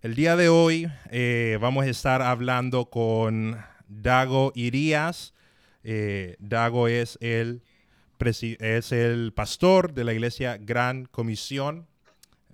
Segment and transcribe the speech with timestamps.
[0.00, 3.58] El día de hoy eh, vamos a estar hablando con
[3.88, 5.34] Dago Irías.
[5.82, 7.64] Eh, Dago es el,
[8.20, 11.88] es el pastor de la iglesia Gran Comisión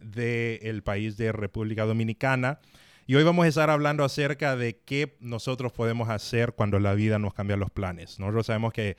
[0.00, 2.60] del país de República Dominicana.
[3.06, 7.18] Y hoy vamos a estar hablando acerca de qué nosotros podemos hacer cuando la vida
[7.18, 8.18] nos cambia los planes.
[8.18, 8.96] Nosotros sabemos que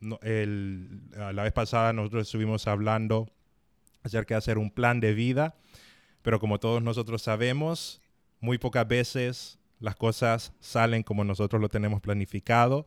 [0.00, 3.26] la vez pasada nosotros estuvimos hablando
[4.04, 5.56] acerca de hacer un plan de vida
[6.22, 8.00] pero como todos nosotros sabemos,
[8.40, 12.86] muy pocas veces las cosas salen como nosotros lo tenemos planificado.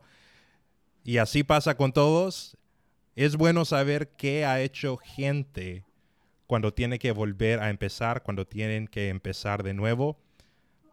[1.02, 2.56] Y así pasa con todos.
[3.16, 5.84] Es bueno saber qué ha hecho gente
[6.46, 10.18] cuando tiene que volver a empezar, cuando tienen que empezar de nuevo.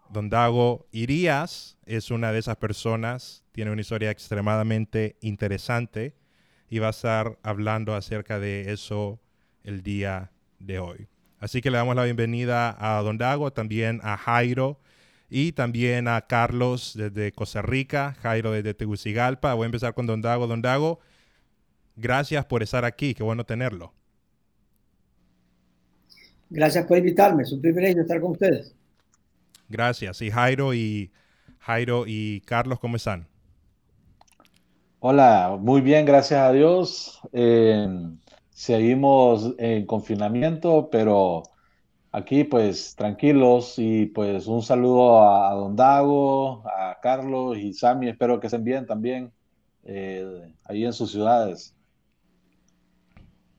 [0.09, 6.15] Don Dago Irías es una de esas personas, tiene una historia extremadamente interesante
[6.69, 9.21] y va a estar hablando acerca de eso
[9.63, 11.07] el día de hoy.
[11.41, 14.79] Así que le damos la bienvenida a Don Dago, también a Jairo
[15.27, 19.55] y también a Carlos desde Costa Rica, Jairo desde Tegucigalpa.
[19.55, 20.45] Voy a empezar con Don Dago.
[20.45, 20.99] Don Dago,
[21.95, 23.91] gracias por estar aquí, qué bueno tenerlo.
[26.51, 28.75] Gracias por invitarme, es un privilegio estar con ustedes.
[29.67, 30.21] Gracias.
[30.21, 31.11] Y Jairo y
[31.57, 33.27] Jairo y Carlos, ¿cómo están?
[34.99, 37.19] Hola, muy bien, gracias a Dios.
[37.33, 37.87] Eh,
[38.61, 41.41] seguimos en confinamiento, pero
[42.11, 48.39] aquí pues tranquilos y pues un saludo a, Don Dago, a Carlos y Sami, espero
[48.39, 49.31] que estén bien también
[49.83, 51.75] eh, ahí en sus ciudades.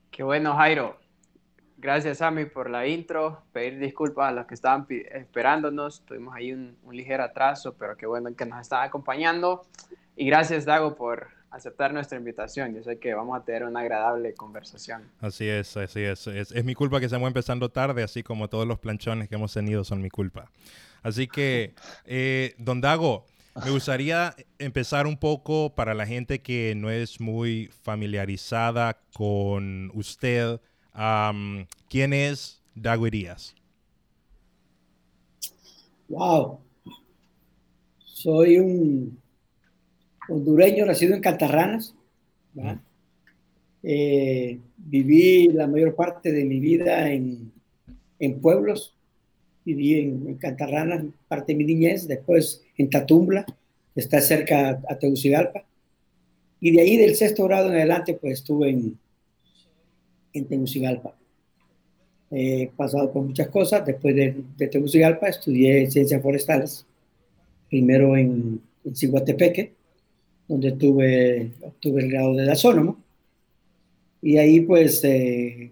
[0.09, 0.95] Qué bueno, Jairo.
[1.75, 3.43] Gracias, Sami, por la intro.
[3.51, 6.05] Pedir disculpas a los que estaban esperándonos.
[6.05, 9.63] Tuvimos ahí un, un ligero atraso, pero qué bueno que nos están acompañando.
[10.15, 12.73] Y gracias, Dago, por aceptar nuestra invitación.
[12.73, 15.03] Yo sé que vamos a tener una agradable conversación.
[15.19, 16.25] Así es, así es.
[16.27, 19.83] Es, mi culpa que estamos empezando tarde, así como todos los planchones que hemos tenido
[19.83, 20.49] son mi culpa.
[21.03, 23.25] Así que, eh, don Dago,
[23.63, 30.59] me gustaría empezar un poco para la gente que no es muy familiarizada con usted.
[31.87, 33.55] ¿Quién es Dago Irías?
[36.09, 36.59] Wow.
[37.99, 39.22] Soy un
[40.29, 41.95] hondureño, nacido en Cantarranas.
[43.81, 47.51] Eh, viví la mayor parte de mi vida en,
[48.19, 48.95] en pueblos.
[49.65, 55.65] Viví en, Cantarranas, parte de mi niñez, después en Tatumbla, que está cerca a Tegucigalpa.
[56.59, 58.97] Y de ahí, del sexto grado en adelante, pues estuve en,
[60.33, 61.15] en Tegucigalpa.
[62.31, 63.85] He pasado por muchas cosas.
[63.85, 66.85] Después de, de Tegucigalpa estudié ciencias forestales,
[67.69, 69.73] primero en, en Ciguatepeque,
[70.53, 73.01] donde tuve, obtuve el grado de gasónomo.
[74.21, 75.71] Y ahí pues, eh,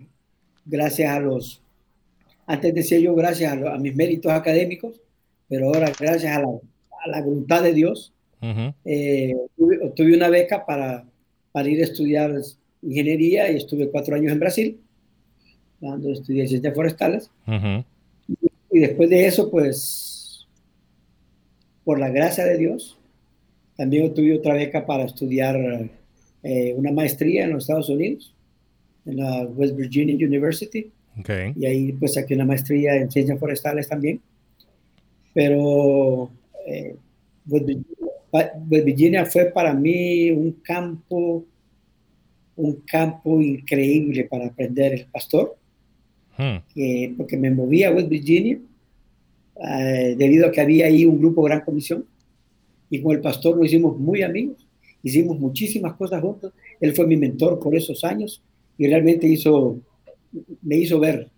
[0.65, 1.61] gracias a los,
[2.47, 4.99] antes decía yo gracias a, mis méritos académicos,
[5.47, 8.13] pero ahora gracias a la, a la voluntad de Dios,
[8.85, 9.35] eh,
[9.83, 11.05] obtuve, una beca para,
[11.51, 12.33] para ir a estudiar
[12.81, 14.79] ingeniería y estuve cuatro años en Brasil,
[15.79, 17.29] donde estudié ciencias forestales.
[18.71, 20.47] y después de eso, pues,
[21.83, 22.97] por la gracia de Dios,
[23.75, 25.89] también tuve otra beca para estudiar
[26.43, 28.33] eh, una maestría en los Estados Unidos,
[29.05, 30.91] en la West Virginia University.
[31.19, 31.53] Okay.
[31.55, 34.21] Y ahí pues saqué una maestría en ciencias forestales también.
[35.33, 36.31] Pero
[36.67, 36.95] eh,
[37.47, 37.69] West,
[38.65, 41.45] Virginia, fue para mí un campo,
[42.55, 45.57] un campo increíble para aprender el pastor,
[46.37, 47.15] hmm.
[47.17, 48.59] porque me movía a West Virginia
[49.63, 52.05] eh, debido a que había ahí un grupo Gran Comisión
[52.91, 54.67] y con el pastor lo hicimos muy amigos,
[55.01, 58.43] hicimos muchísimas cosas juntos, él fue mi mentor por esos años
[58.77, 59.79] y realmente hizo,
[60.61, 61.29] me hizo ver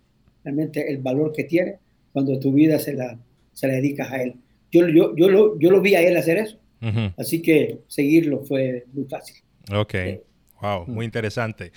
[0.44, 1.78] realmente el valor que tiene
[2.12, 3.18] cuando tu vida se la,
[3.54, 4.34] se la dedicas a él.
[4.72, 6.58] Yo, yo, yo, lo, yo lo vi a él hacer eso,
[7.18, 9.38] así que seguirlo fue muy fácil.
[9.72, 9.94] Ok,
[10.60, 11.72] wow, muy interesante.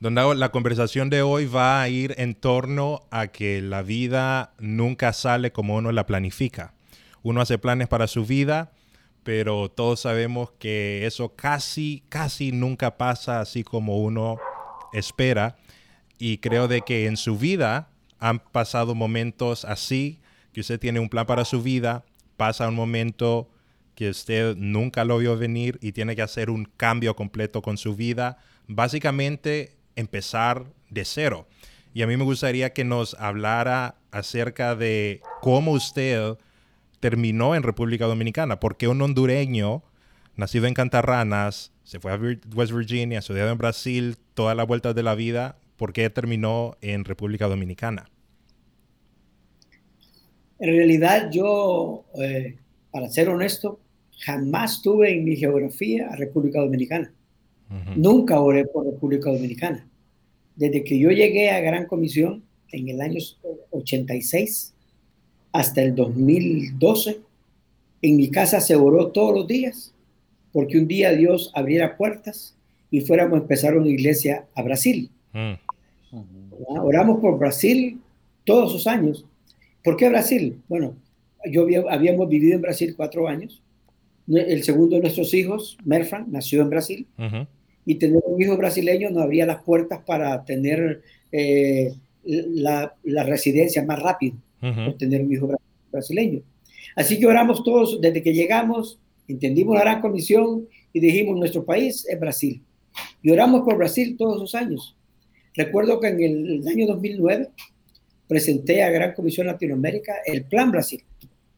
[0.00, 5.12] Don la conversación de hoy va a ir en torno a que la vida nunca
[5.12, 6.72] sale como uno la planifica.
[7.22, 8.72] Uno hace planes para su vida,
[9.28, 14.38] pero todos sabemos que eso casi, casi nunca pasa así como uno
[14.94, 15.58] espera.
[16.18, 20.22] Y creo de que en su vida han pasado momentos así,
[20.54, 22.06] que usted tiene un plan para su vida,
[22.38, 23.50] pasa un momento
[23.94, 27.94] que usted nunca lo vio venir y tiene que hacer un cambio completo con su
[27.94, 31.46] vida, básicamente empezar de cero.
[31.92, 36.38] Y a mí me gustaría que nos hablara acerca de cómo usted
[37.00, 38.60] terminó en República Dominicana.
[38.60, 39.82] porque un hondureño,
[40.36, 42.20] nacido en Cantarranas, se fue a
[42.54, 47.04] West Virginia, estudiado en Brasil, todas las vueltas de la vida, ¿por qué terminó en
[47.04, 48.10] República Dominicana?
[50.58, 52.56] En realidad yo, eh,
[52.90, 53.80] para ser honesto,
[54.18, 57.12] jamás tuve en mi geografía a República Dominicana.
[57.96, 59.86] Nunca oré por República Dominicana.
[60.56, 62.42] Desde que yo llegué a Gran Comisión
[62.72, 63.20] en el año
[63.70, 64.74] 86
[65.52, 67.20] hasta el 2012,
[68.02, 69.92] en mi casa se oró todos los días,
[70.52, 72.54] porque un día Dios abriera puertas
[72.90, 75.10] y fuéramos a empezar una iglesia a Brasil.
[75.32, 75.54] Mm.
[76.80, 78.00] Oramos por Brasil
[78.44, 79.24] todos esos años.
[79.84, 80.60] ¿Por qué Brasil?
[80.68, 80.94] Bueno,
[81.50, 83.62] yo habíamos vivido en Brasil cuatro años.
[84.26, 87.06] El segundo de nuestros hijos, Merfran, nació en Brasil.
[87.84, 91.02] Y tener un hijo brasileño nos abría las puertas para tener
[91.32, 91.94] eh,
[92.24, 92.94] la,
[93.24, 94.36] residencia más rápido,
[94.98, 95.50] tener un hijo
[95.90, 96.42] brasileño.
[96.96, 102.06] Así que oramos todos desde que llegamos, entendimos la gran comisión y dijimos, nuestro país
[102.08, 102.62] es Brasil.
[103.22, 104.96] Y oramos por Brasil todos esos años.
[105.54, 107.50] Recuerdo que en el año 2009
[108.26, 111.02] presenté a Gran Comisión Latinoamérica el Plan Brasil,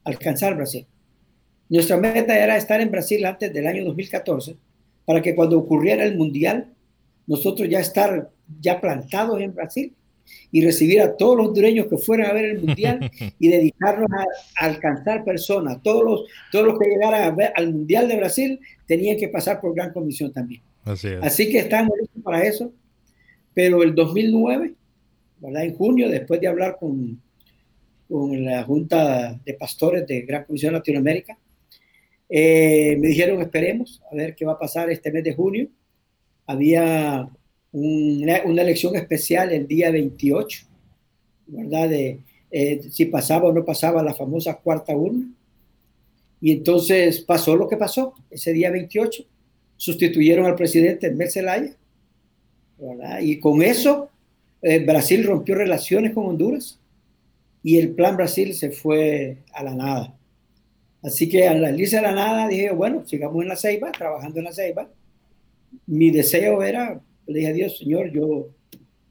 [0.05, 0.87] alcanzar Brasil.
[1.69, 4.57] Nuestra meta era estar en Brasil antes del año 2014
[5.05, 6.73] para que cuando ocurriera el Mundial,
[7.27, 8.31] nosotros ya estar
[8.61, 9.95] ya plantados en Brasil
[10.53, 14.65] y recibir a todos los dueños que fueran a ver el Mundial y dedicarnos a,
[14.67, 15.83] alcanzar personas.
[15.83, 19.61] Todos los, todos los que llegaran a ver, al Mundial de Brasil tenían que pasar
[19.61, 20.63] por Gran Comisión también.
[20.85, 22.73] Así, Así que estamos listos para eso.
[23.55, 24.75] Pero el 2009
[25.43, 27.21] en junio, después de hablar con,
[28.09, 31.39] con la Junta de Pastores de Gran Comisión Latinoamérica,
[32.29, 35.69] eh, me dijeron esperemos a ver qué va a pasar este mes de junio.
[36.47, 37.29] Había
[37.73, 40.67] una, elección especial el día 28,
[41.47, 41.89] ¿verdad?
[41.89, 42.21] De
[42.51, 45.33] eh, si pasaba o no pasaba la famosa cuarta urna.
[46.41, 49.25] Y entonces pasó lo que pasó ese día 28.
[49.77, 51.31] Sustituyeron al presidente Mel
[52.79, 53.21] ¿verdad?
[53.21, 54.11] Y con eso
[54.63, 56.79] eh, Brasil rompió relaciones con Honduras
[57.63, 60.15] y el plan Brasil se fue a la nada.
[61.03, 64.45] Así que al irse a la nada dije, bueno, sigamos en la ceiba, trabajando en
[64.45, 64.89] la ceiba.
[65.87, 68.49] Mi deseo era, le dije a Dios, Señor, yo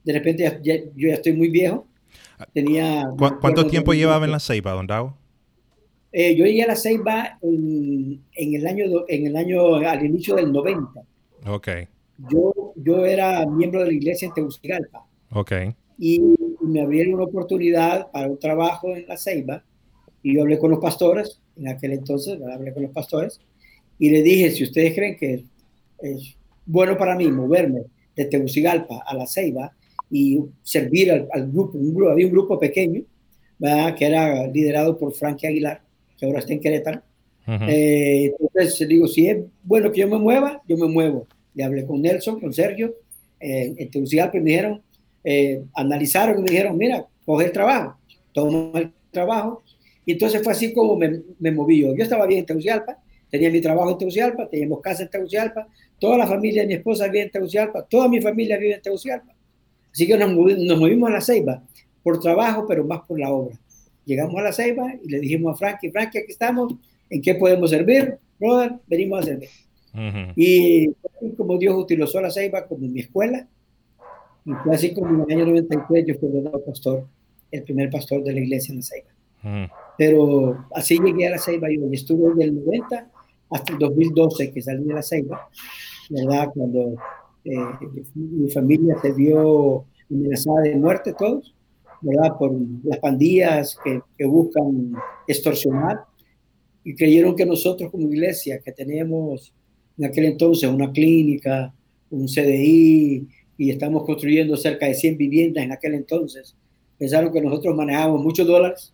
[0.03, 1.87] de repente ya, yo ya estoy muy viejo.
[2.53, 3.05] Tenía...
[3.17, 5.15] ¿Cuánto tiempo llevaba en la ceiba, don Dago?
[6.11, 10.51] Eh, yo llegué a la ceiba en, el año, en el año, al inicio del
[10.51, 11.01] 90.
[11.47, 11.67] Ok.
[12.29, 15.05] Yo, yo era miembro de la iglesia en Tegucigalpa.
[15.31, 15.51] Ok.
[15.97, 16.21] Y
[16.61, 19.63] me abrieron una oportunidad para un trabajo en la Ceiba
[20.23, 23.39] y yo hablé con los pastores, en aquel entonces hablé con los pastores
[23.97, 25.45] y le dije, si ustedes creen que
[26.01, 26.35] es
[26.65, 27.83] bueno para mí moverme
[28.19, 29.71] de Tegucigalpa a la Ceiba
[30.11, 33.01] y servir al, grupo, un grupo, había un grupo pequeño,
[33.97, 35.81] que era liderado por Frankie Aguilar,
[36.17, 37.01] que ahora está en Querétaro.
[37.47, 41.27] Eh, entonces digo, si es bueno que yo me mueva, yo me muevo.
[41.53, 42.93] Le hablé con Nelson, con Sergio,
[43.39, 44.81] eh, en Tegucigalpa y me dijeron,
[45.23, 47.97] eh, analizaron y me dijeron, mira, coge el trabajo,
[48.33, 49.63] toma el trabajo.
[50.05, 51.95] Y entonces fue así como me, me moví yo.
[51.95, 52.97] Yo estaba bien en Tegucigalpa,
[53.31, 55.67] tenía mi trabajo en Tegucigalpa, teníamos casa en Tegucigalpa,
[55.99, 59.33] toda la familia de mi esposa vive en Tegucigalpa, toda mi familia vive en Tegucigalpa.
[59.91, 61.63] Así que nos, nos movimos a la Ceiba
[62.03, 63.59] por trabajo, pero más por la obra.
[64.05, 66.73] Llegamos a la Ceiba y le dijimos a Frankie, Frankie, aquí estamos,
[67.09, 68.17] ¿en qué podemos servir?
[68.39, 69.49] Brother, venimos a servir.
[70.35, 70.91] Y
[71.35, 73.47] como Dios utilizó la Ceiba como mi escuela,
[74.45, 77.05] y fue así como en el año 93 yo fui ordenado pastor,
[77.51, 79.69] el primer pastor de la iglesia en la Ceiba.
[79.97, 83.11] Pero así llegué a la Ceiba yo y estuve desde el 90
[83.51, 85.49] hasta el 2012 que salí de la Ceiba,
[86.09, 86.49] ¿verdad?
[86.53, 86.95] Cuando
[87.45, 87.57] eh,
[88.15, 91.55] mi familia se vio amenazada de muerte todos,
[92.01, 92.37] ¿verdad?
[92.37, 92.51] Por
[92.83, 94.93] las pandillas que, que buscan
[95.27, 96.01] extorsionar
[96.83, 99.53] y creyeron que nosotros como iglesia, que teníamos
[99.97, 101.73] en aquel entonces una clínica,
[102.09, 103.27] un CDI,
[103.59, 106.55] y estamos construyendo cerca de 100 viviendas en aquel entonces.
[106.97, 108.93] Pensaron que nosotros manejábamos muchos dólares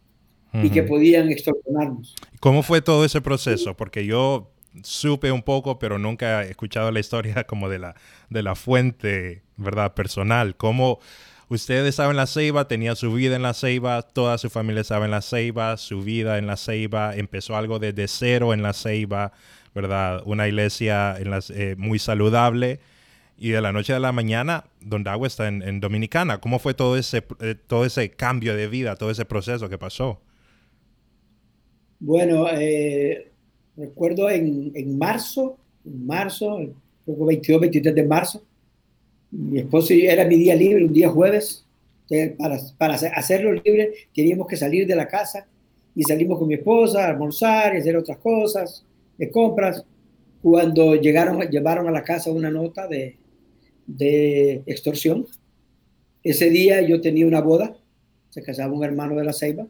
[0.63, 2.15] y que podían extorsionarnos.
[2.39, 3.75] ¿Cómo fue todo ese proceso?
[3.75, 7.95] Porque yo supe un poco, pero nunca he escuchado la historia como de la,
[8.29, 9.93] de la fuente, ¿verdad?
[9.93, 10.55] Personal.
[10.55, 10.99] ¿Cómo
[11.49, 15.05] usted estaba en la Ceiba, tenía su vida en la Ceiba, toda su familia estaba
[15.05, 19.31] en la Ceiba, su vida en la Ceiba, empezó algo desde cero en la Ceiba,
[19.73, 20.21] ¿verdad?
[20.25, 22.79] Una iglesia eh, muy saludable
[23.37, 26.39] y de la noche a la mañana, Don Dago está en, Dominicana.
[26.39, 30.21] ¿Cómo fue todo ese, eh, todo ese cambio de vida, todo ese proceso que pasó?
[31.99, 33.33] Bueno, eh,
[33.77, 36.57] recuerdo en, en, marzo, en marzo,
[37.05, 38.43] creo que 22, 23 de marzo,
[39.31, 41.65] mi esposo era mi día libre, un día jueves.
[42.37, 45.47] Para, para hacerlo libre teníamos que salir de la casa
[45.95, 48.85] y salimos con mi esposa a almorzar y hacer otras cosas,
[49.17, 49.83] de compras.
[50.41, 53.17] Cuando llegaron, llevaron a la casa una nota de,
[53.87, 55.25] de extorsión.
[56.23, 57.75] Ese día yo tenía una boda,
[58.29, 59.65] se casaba un hermano de la Ceiba,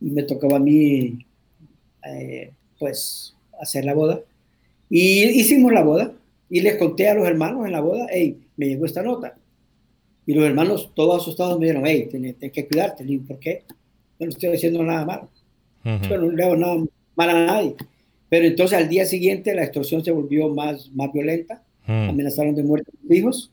[0.00, 1.26] y me tocaba a mí,
[2.06, 4.20] eh, pues, hacer la boda.
[4.88, 6.12] Y hicimos la boda
[6.48, 9.36] y les conté a los hermanos en la boda, hey, me llegó esta nota.
[10.26, 13.04] Y los hermanos, todos asustados, me dijeron, hey, tienes, que cuidarte.
[13.04, 13.62] Le ¿por qué?
[14.18, 15.28] No estoy haciendo nada malo.
[15.84, 16.76] no le hago nada
[17.14, 17.76] mal a nadie.
[18.28, 21.62] Pero entonces al día siguiente la extorsión se volvió más, más violenta.
[21.86, 23.50] Amenazaron de muerte a mis hijos.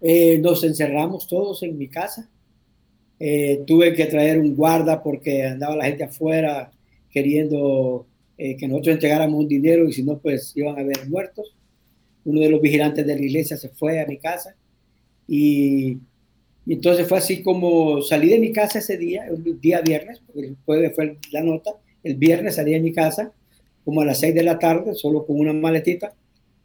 [0.00, 2.28] Eh, nos encerramos todos en mi casa.
[3.18, 6.70] Eh, tuve que traer un guarda porque andaba la gente afuera
[7.14, 8.06] queriendo
[8.36, 11.54] eh, que nosotros entregáramos un dinero y si no, pues iban a haber muertos.
[12.24, 14.56] Uno de los vigilantes de la iglesia se fue a mi casa
[15.28, 15.98] y,
[16.66, 20.56] entonces fue así como salí de mi casa ese día, el día viernes, porque el
[20.64, 23.32] jueves fue la nota, el viernes salí de mi casa
[23.84, 26.14] como a las seis de la tarde, solo con una maletita.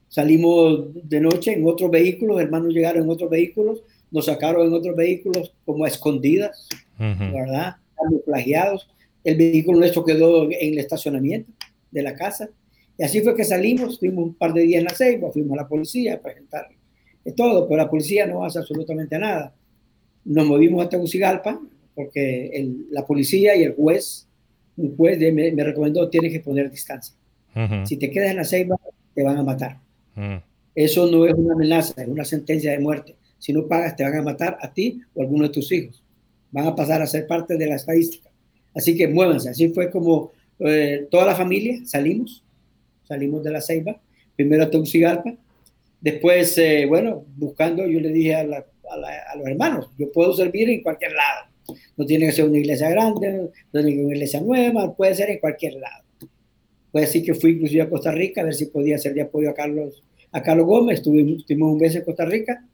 [0.07, 4.95] Salimos de noche en otros vehículos, hermanos llegaron en otros vehículos, nos sacaron en otros
[4.95, 7.75] vehículos como a escondidas, ¿verdad?
[8.25, 8.87] plagiados
[9.29, 11.51] el vehículo nuestro quedó en el estacionamiento
[11.91, 12.49] de la casa.
[12.97, 15.63] Y así fue que salimos, estuvimos un par de días en la ceiba, fuimos a
[15.63, 16.67] la policía a presentar
[17.31, 19.53] todo, pero la policía no hace absolutamente nada.
[20.25, 21.59] Nos movimos a Tegucigalpa
[21.95, 24.27] porque la policía y el juez,
[24.77, 27.15] un juez me, recomendó, tienes que poner distancia.
[27.83, 28.77] Si te quedas en la ceiba,
[29.13, 29.79] te van a matar.
[30.73, 33.15] Eso no es una amenaza, es una sentencia de muerte.
[33.37, 36.03] Si no pagas, te van a matar a ti o a alguno de tus hijos.
[36.51, 38.28] Van a pasar a ser parte de la estadística.
[38.79, 39.49] Así que muévanse.
[39.49, 42.41] Así fue como eh, toda la familia salimos,
[43.03, 43.99] salimos de la Ceiba,
[44.37, 45.35] primero a Tegucigalpa,
[45.99, 51.11] después, eh, bueno, buscando, yo le dije a, los hermanos, yo puedo servir en cualquier
[51.11, 51.77] lado.
[51.97, 55.13] No tiene que ser una iglesia grande, no tiene que ser una iglesia nueva, puede
[55.13, 56.05] ser en cualquier lado.
[56.91, 59.49] Puede decir que fui inclusive a Costa Rica a ver si podía hacer de apoyo
[59.49, 60.99] a Carlos, a Carlos Gómez.
[60.99, 62.65] Estuvimos, estuvimos un mes en Costa Rica.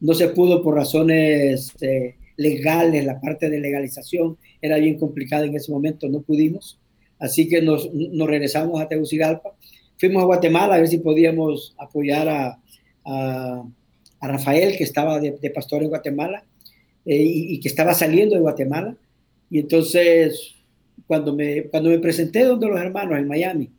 [0.00, 5.54] No se pudo por razones eh, legales, la parte de legalización era bien complicada en
[5.54, 6.78] ese momento, no pudimos.
[7.18, 7.88] Así que nos,
[8.26, 9.54] regresamos a Tegucigalpa.
[9.98, 12.60] Fuimos a Guatemala a ver si podíamos apoyar a,
[13.04, 13.64] a,
[14.20, 16.44] Rafael, que estaba de, pastor en Guatemala
[17.04, 18.96] eh, y, que estaba saliendo de Guatemala.
[19.48, 20.56] Y entonces,
[21.06, 23.70] cuando me, cuando me presenté donde los hermanos en Miami,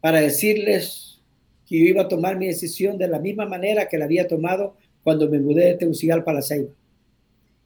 [0.00, 1.20] para decirles
[1.66, 4.76] que yo iba a tomar mi decisión de la misma manera que la había tomado
[5.02, 6.70] cuando me mudé de Tegucigalpa a La Ceiba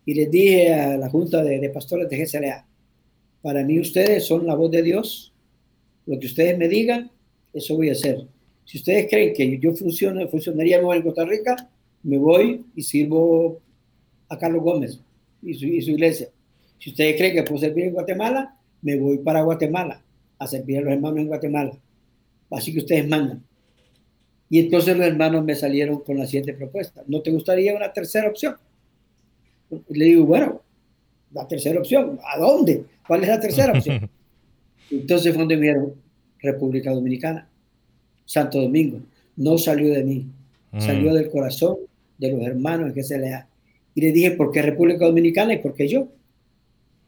[0.04, 2.66] y les dije a la junta de, pastores de GCLA,
[3.42, 5.32] para mí ustedes son la voz de Dios,
[6.06, 7.10] lo que ustedes me digan,
[7.52, 8.26] eso voy a hacer.
[8.64, 11.70] Si ustedes creen que yo funcione, funcionaría mejor en Costa Rica,
[12.02, 13.60] me voy y sirvo
[14.28, 15.00] a Carlos Gómez
[15.42, 16.28] y su, y su iglesia.
[16.78, 20.02] Si ustedes creen que puedo servir en Guatemala, me voy para Guatemala
[20.38, 21.72] a servir a los hermanos en Guatemala.
[22.50, 23.44] Así que ustedes mandan.
[24.48, 27.04] Y entonces los hermanos me salieron con la siguiente propuesta.
[27.06, 28.56] ¿No te gustaría una tercera opción?
[29.88, 30.60] Le digo, bueno,
[31.32, 32.84] la tercera opción, ¿a dónde?
[33.06, 34.08] ¿Cuál es la tercera opción?
[34.90, 35.94] Entonces fue donde me dijeron,
[36.40, 37.48] República Dominicana,
[38.24, 39.00] Santo Domingo.
[39.36, 40.26] No salió de mí,
[40.78, 41.76] salió del corazón
[42.18, 43.32] de los hermanos que se le
[43.94, 46.08] Y le dije, ¿por qué República Dominicana y por qué yo?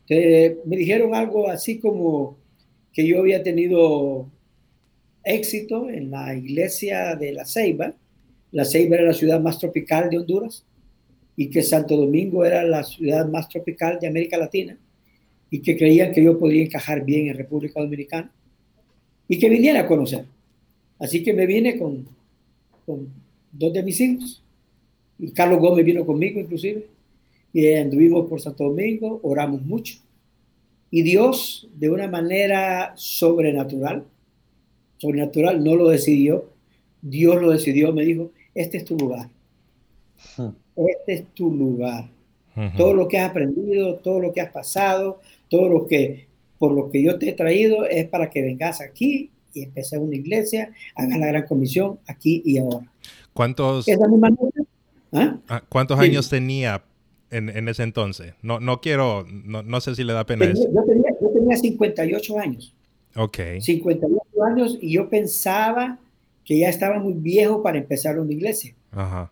[0.09, 2.37] me dijeron algo así como
[2.93, 4.29] que yo había tenido
[5.25, 7.95] éxito en la iglesia de La Ceiba.
[8.51, 10.65] La Ceiba era la ciudad más tropical de Honduras
[11.43, 14.79] y que Santo Domingo era la ciudad más tropical de América Latina
[15.51, 18.31] y que creían que yo podía encajar bien en República Dominicana
[19.27, 20.25] y que viniera a conocer.
[21.01, 22.07] Así que me vine con,
[22.87, 23.09] con
[23.51, 24.41] dos de mis hijos
[25.19, 26.87] y Carlos Gómez vino conmigo inclusive
[27.53, 29.99] y anduvimos por Santo Domingo, oramos mucho
[30.93, 34.05] y Dios de una manera sobrenatural,
[34.99, 36.53] sobrenatural no lo decidió,
[37.01, 39.29] Dios lo decidió, me dijo, este es tu lugar.
[40.77, 42.09] Este es tu lugar.
[42.77, 46.27] Todo lo que has aprendido, todo lo que has pasado, todo lo que,
[46.59, 50.17] por lo que yo te he traído es para que vengas aquí y empieces una
[50.17, 52.93] iglesia, hagas la gran comisión aquí y ahora.
[53.33, 53.87] ¿Cuántos,
[55.13, 55.39] ¿Ah?
[55.49, 56.85] Ah, ¿cuántos años tenía
[57.31, 58.35] en, en, ese entonces?
[58.43, 62.39] No, no quiero, no, no sé si le da pena yo, tenía, yo tenía 58
[62.39, 62.75] años.
[63.17, 63.39] Ok.
[63.61, 65.99] 58 años y yo pensaba
[66.45, 68.75] que ya estaba muy viejo para empezar una iglesia.
[68.91, 69.31] Ajá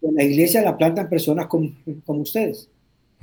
[0.00, 1.70] la iglesia la plantan personas como,
[2.04, 2.68] como ustedes.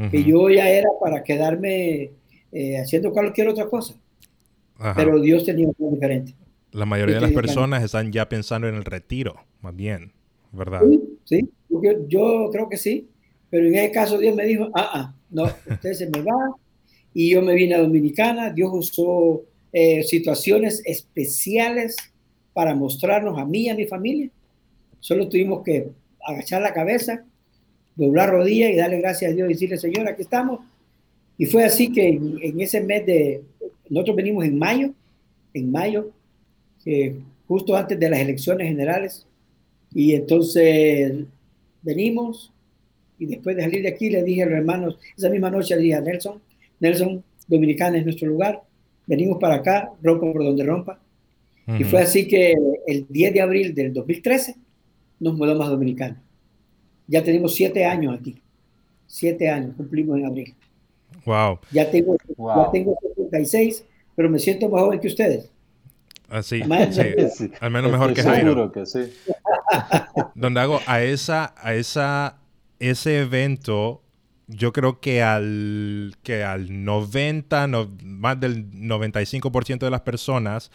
[0.10, 2.12] Que yo ya era para quedarme
[2.51, 3.96] eh, haciendo cualquier otra cosa.
[4.96, 6.34] Pero Dios tenía algo diferente.
[6.72, 10.12] La mayoría de las personas están ya pensando en el retiro, más bien,
[10.51, 10.82] ¿verdad?
[11.24, 11.48] Sí,
[12.08, 13.08] Yo, creo que sí.
[13.50, 16.56] Pero en ese caso Dios me dijo, ah, ah, no, usted se me va.
[17.13, 18.50] Y yo me vine a Dominicana.
[18.50, 21.96] Dios usó eh, situaciones especiales
[22.53, 24.30] para mostrarnos a mí y a mi familia.
[25.00, 25.89] Solo tuvimos que
[26.25, 27.25] agachar la cabeza,
[27.96, 30.62] doblar rodillas y darle gracias a Dios y decirle, Señor, aquí estamos.
[31.38, 33.42] Y fue así que en, ese mes de,
[33.89, 34.94] nosotros venimos en mayo,
[35.53, 36.12] en mayo,
[37.48, 39.25] justo antes de las elecciones generales,
[39.94, 41.25] y entonces
[41.82, 42.51] venimos,
[43.20, 45.84] y después de salir de aquí le dije a los hermanos, esa misma noche le
[45.84, 46.42] dije a Nelson,
[46.80, 48.62] Nelson, Dominicana es nuestro lugar,
[49.06, 51.00] venimos para acá, rompa por donde rompa.
[51.80, 52.53] Y fue así que
[52.88, 54.56] el 10 de abril del 2013
[55.24, 56.22] nos mudamos a Dominicana.
[57.08, 58.42] Ya tenemos siete años aquí.
[59.08, 60.56] Siete años, cumplimos en abril.
[61.25, 61.60] Wow.
[61.72, 65.50] Ya tengo, Ya tengo 76, pero me siento más joven que ustedes.
[66.30, 67.51] Así, ah, sí.
[67.60, 68.72] al menos mejor que Jairo.
[68.72, 69.13] Que sí.
[70.36, 72.39] Don Dago, a esa, a esa,
[72.80, 74.01] ese evento,
[74.48, 77.68] yo creo que al, que al 90,
[78.03, 80.72] más del 95% de las personas,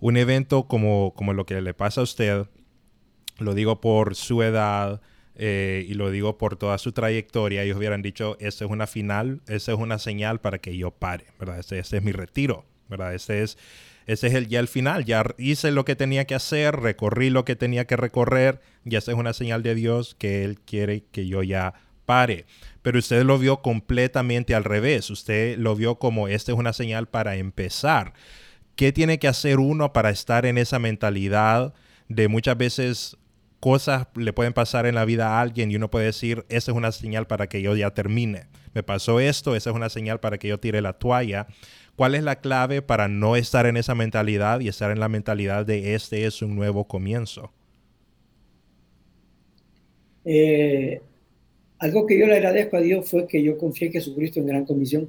[0.00, 2.46] un evento como, como lo que le pasa a usted,
[3.38, 5.00] lo digo por su edad,
[5.36, 9.40] eh, y lo digo por toda su trayectoria, ellos hubieran dicho, esa es una final,
[9.48, 11.58] esa es una señal para que yo pare, ¿verdad?
[11.58, 13.14] Ese, es mi retiro, ¿verdad?
[13.14, 13.58] Ese es,
[14.06, 17.44] ese es el, ya el final, ya hice lo que tenía que hacer, recorrí lo
[17.44, 21.26] que tenía que recorrer, y esa es una señal de Dios que Él quiere que
[21.26, 21.74] yo ya
[22.06, 22.46] pare.
[22.82, 27.08] Pero usted lo vio completamente al revés, usted lo vio como, esta es una señal
[27.08, 28.12] para empezar.
[28.76, 31.74] ¿Qué tiene que hacer uno para estar en esa mentalidad
[32.08, 33.16] de muchas veces
[33.64, 36.76] cosas le pueden pasar en la vida a alguien y uno puede decir, esa es
[36.76, 38.42] una señal para que yo ya termine.
[38.74, 41.46] Me pasó esto, esa es una señal para que yo tire la toalla.
[41.96, 45.64] ¿Cuál es la clave para no estar en esa mentalidad y estar en la mentalidad
[45.64, 47.54] de este es un nuevo comienzo?
[50.26, 51.00] Eh,
[51.78, 54.66] algo que yo le agradezco a Dios fue que yo confié en Jesucristo en gran
[54.66, 55.08] comisión.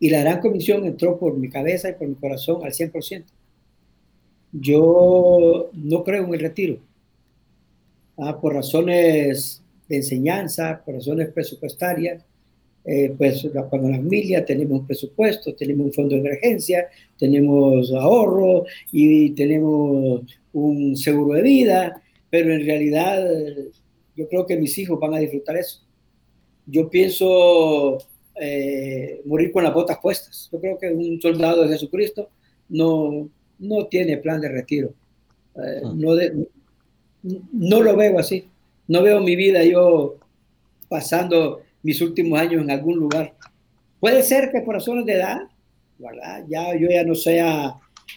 [0.00, 3.26] Y la gran comisión entró por mi cabeza y por mi corazón al 100%.
[4.52, 6.87] Yo no creo en el retiro
[8.18, 12.22] ah, por razones de enseñanza, por razones presupuestarias,
[12.84, 18.64] eh, pues cuando la familia tenemos un presupuesto, tenemos un fondo de emergencia, tenemos ahorro
[18.92, 23.26] y tenemos un seguro de vida, pero en realidad
[24.16, 25.82] yo creo que mis hijos van a disfrutar eso.
[26.66, 27.98] Yo pienso
[28.40, 30.48] eh, morir con las botas puestas.
[30.52, 32.28] Yo creo que un soldado de Jesucristo
[32.68, 34.92] no, no tiene plan de retiro.
[35.56, 35.92] Eh, ah.
[35.94, 36.48] no, de,
[37.52, 38.48] no lo veo así.
[38.86, 40.16] No veo mi vida yo
[40.88, 43.34] pasando mis últimos años en algún lugar.
[44.00, 45.38] Puede ser que por razones de edad,
[45.98, 46.44] ¿verdad?
[46.48, 47.74] Ya yo ya no sea,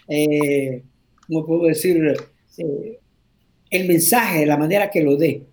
[0.08, 0.84] eh,
[1.28, 2.16] ¿cómo puedo decir?
[2.58, 3.00] Eh,
[3.70, 5.44] el mensaje, la manera que lo dé,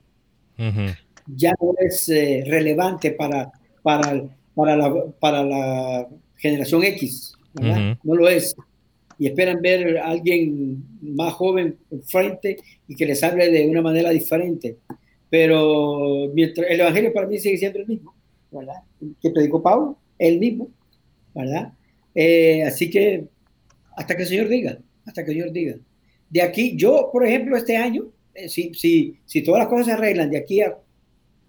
[1.27, 7.97] ya no es eh, relevante para, para, para, la, para la generación X, ¿verdad?
[8.03, 8.57] No lo es
[9.19, 14.11] y esperan ver a alguien más joven enfrente y que les hable de una manera
[14.11, 14.77] diferente.
[15.29, 18.15] Pero mientras, el Evangelio para mí sigue siendo el mismo,
[18.51, 18.83] ¿verdad?
[19.21, 20.69] Que predicó Pablo, el mismo,
[21.35, 21.73] ¿verdad?
[22.15, 23.25] Eh, así que
[23.97, 25.77] hasta que el Señor diga, hasta que el Señor diga.
[26.31, 29.93] De aquí, yo, por ejemplo, este año, eh, si, si, si todas las cosas se
[29.93, 30.77] arreglan de aquí a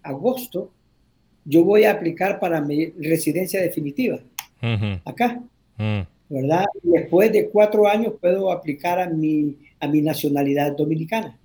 [0.02, 0.72] agosto,
[1.44, 4.20] yo voy a aplicar para mi residencia definitiva,
[5.04, 5.42] acá.
[5.78, 6.00] Mm.
[6.30, 6.64] ¿Verdad?
[6.82, 11.36] Después de cuatro años puedo aplicar a mi, a mi nacionalidad dominicana.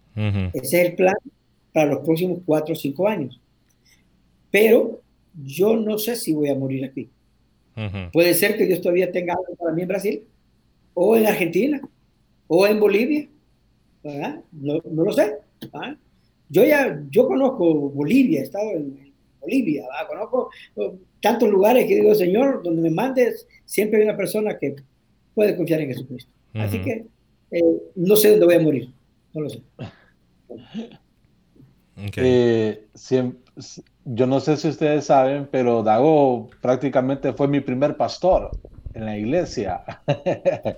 [0.53, 1.15] Ese es el plan
[1.73, 3.41] para los próximos cuatro o cinco años.
[4.51, 5.01] Pero
[5.43, 7.09] yo no sé si voy a morir aquí.
[8.13, 10.23] Puede ser que Dios todavía tenga algo para mí en Brasil,
[10.93, 11.81] o en Argentina,
[12.47, 13.27] o en Bolivia,
[14.01, 14.41] ¿verdad?
[14.53, 15.33] No, no lo sé.
[16.47, 20.51] Yo ya, yo conozco Bolivia, he estado en Bolivia, conozco
[21.25, 24.75] tantos lugares que digo, Señor, donde me mandes, siempre hay una persona que
[25.33, 26.31] puede confiar en Jesucristo.
[26.53, 27.07] Así que
[27.49, 27.63] eh,
[27.95, 28.89] no sé dónde voy a morir,
[29.33, 29.63] no lo sé.
[32.17, 32.85] Eh,
[34.05, 38.51] yo no sé si ustedes saben, pero Dago prácticamente fue mi primer pastor
[38.93, 39.81] en la iglesia.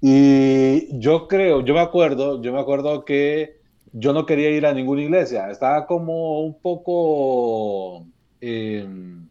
[0.00, 3.60] y yo creo, yo me acuerdo, yo me acuerdo que
[3.92, 8.04] yo no quería ir a ninguna iglesia, estaba como un poco...
[8.40, 9.28] Em,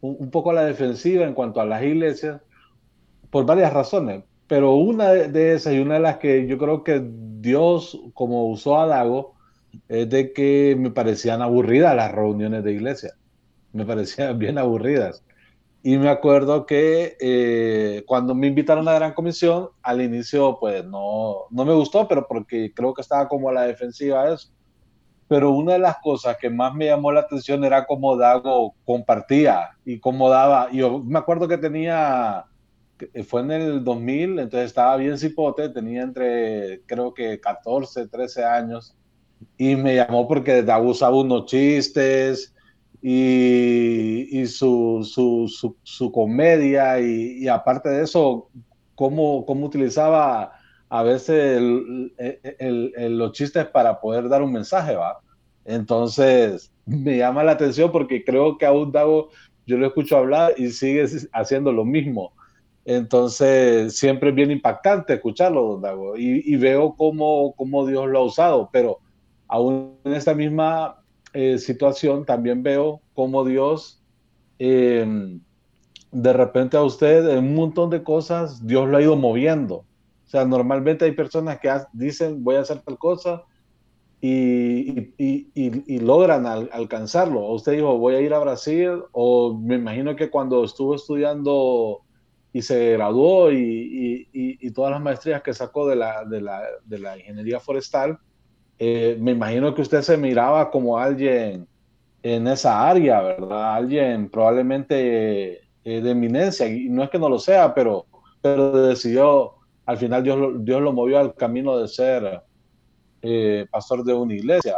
[0.00, 2.40] un, poco a la defensiva en cuanto a las iglesias
[3.30, 7.02] por varias razones, pero una de, esas y una de las que yo creo que
[7.40, 9.34] Dios, como usó a Dago,
[9.88, 13.14] es de que me parecían aburridas las reuniones de iglesia,
[13.72, 15.24] me parecían bien aburridas.
[15.82, 20.84] Y me acuerdo que eh, cuando me invitaron a la Gran Comisión, al inicio pues
[20.84, 24.50] no, no me gustó, pero porque creo que estaba como a la defensiva eso
[25.30, 29.70] pero una de las cosas que más me llamó la atención era cómo Dago compartía
[29.84, 30.72] y cómo daba.
[30.72, 32.46] Yo me acuerdo que tenía,
[33.28, 38.96] fue en el 2000, entonces estaba bien cipote, tenía entre creo que 14, 13 años,
[39.56, 42.52] y me llamó porque Dago usaba unos chistes
[43.00, 45.04] y, su,
[45.84, 48.50] su, comedia y, aparte de eso,
[48.96, 50.59] cómo, cómo utilizaba
[50.90, 55.20] a veces los chistes para poder dar un mensaje, ¿va?
[55.64, 59.30] Entonces, me llama la atención porque creo que aún Dago,
[59.66, 62.32] yo lo escucho hablar y sigue haciendo lo mismo.
[62.84, 68.24] Entonces, siempre es bien impactante escucharlo, don Dago, y, veo cómo, cómo, Dios lo ha
[68.24, 68.98] usado, pero
[69.46, 70.96] aún en esta misma
[71.32, 74.02] eh, situación también veo cómo Dios,
[74.58, 75.40] em,
[76.10, 79.84] de repente a usted, en un montón de cosas, Dios lo ha ido moviendo.
[80.30, 83.42] O sea, normalmente hay personas que dicen, voy a hacer tal cosa,
[84.20, 87.40] y, y, logran alcanzarlo.
[87.48, 92.02] usted dijo, voy a ir a Brasil, o me imagino que cuando estuvo estudiando
[92.52, 97.18] y se graduó y, todas las maestrías que sacó de la, de la, de la
[97.18, 98.16] ingeniería forestal,
[98.78, 101.66] eh, me imagino que usted se miraba como alguien
[102.22, 103.74] en esa área, ¿verdad?
[103.74, 108.06] Alguien probablemente eh, de eminencia, y no es que no lo sea, pero,
[108.40, 109.54] pero decidió,
[109.90, 112.42] al final Dios, Dios lo movió al camino de ser
[113.22, 114.76] eh, pastor de una iglesia.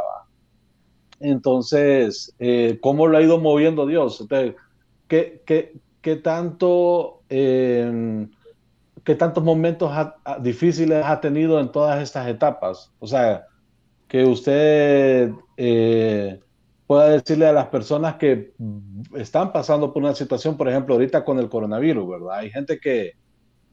[1.21, 2.35] Entonces,
[2.81, 4.21] ¿cómo lo ha ido moviendo Dios?
[4.21, 4.57] Entonces,
[5.07, 8.27] ¿qué, qué, qué tanto eh,
[9.05, 9.91] qué tantos momentos
[10.41, 12.93] difíciles ha tenido en todas estas etapas.
[12.99, 13.47] O sea,
[14.07, 16.41] que usted eh,
[16.87, 18.53] pueda decirle a las personas que
[19.15, 22.39] están pasando por una situación, por ejemplo, ahorita con el coronavirus, ¿verdad?
[22.39, 23.13] Hay gente que,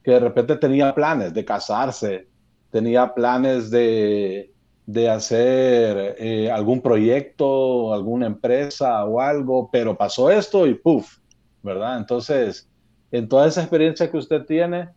[0.04, 2.28] que de repente tenía planes de casarse,
[2.72, 4.52] tenía planes de,
[4.86, 11.18] de hacer eh, algún proyecto, alguna empresa o algo, pero pasó esto y puff,
[11.62, 11.98] ¿verdad?
[11.98, 12.70] Entonces,
[13.12, 14.90] en toda esa experiencia que usted tiene,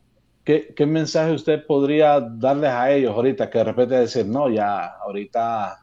[0.44, 4.86] ¿qué, qué mensaje usted podría darles a ellos ahorita que de repente decir, no, ya
[4.86, 5.80] ahorita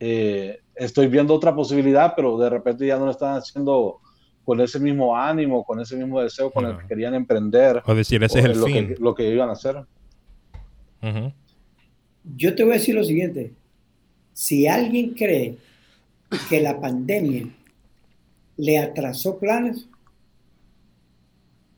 [0.00, 4.00] eh, estoy viendo otra posibilidad, pero de repente ya no lo están haciendo
[4.46, 7.82] con ese mismo ánimo, con ese mismo deseo con el que querían emprender.
[7.84, 8.88] O decir, ese es el lo fin.
[8.88, 9.84] Que, lo que iban a hacer.
[12.36, 13.52] Yo te voy a decir lo siguiente.
[14.32, 15.56] Si alguien cree
[16.48, 17.48] que la pandemia
[18.56, 19.88] le atrasó planes,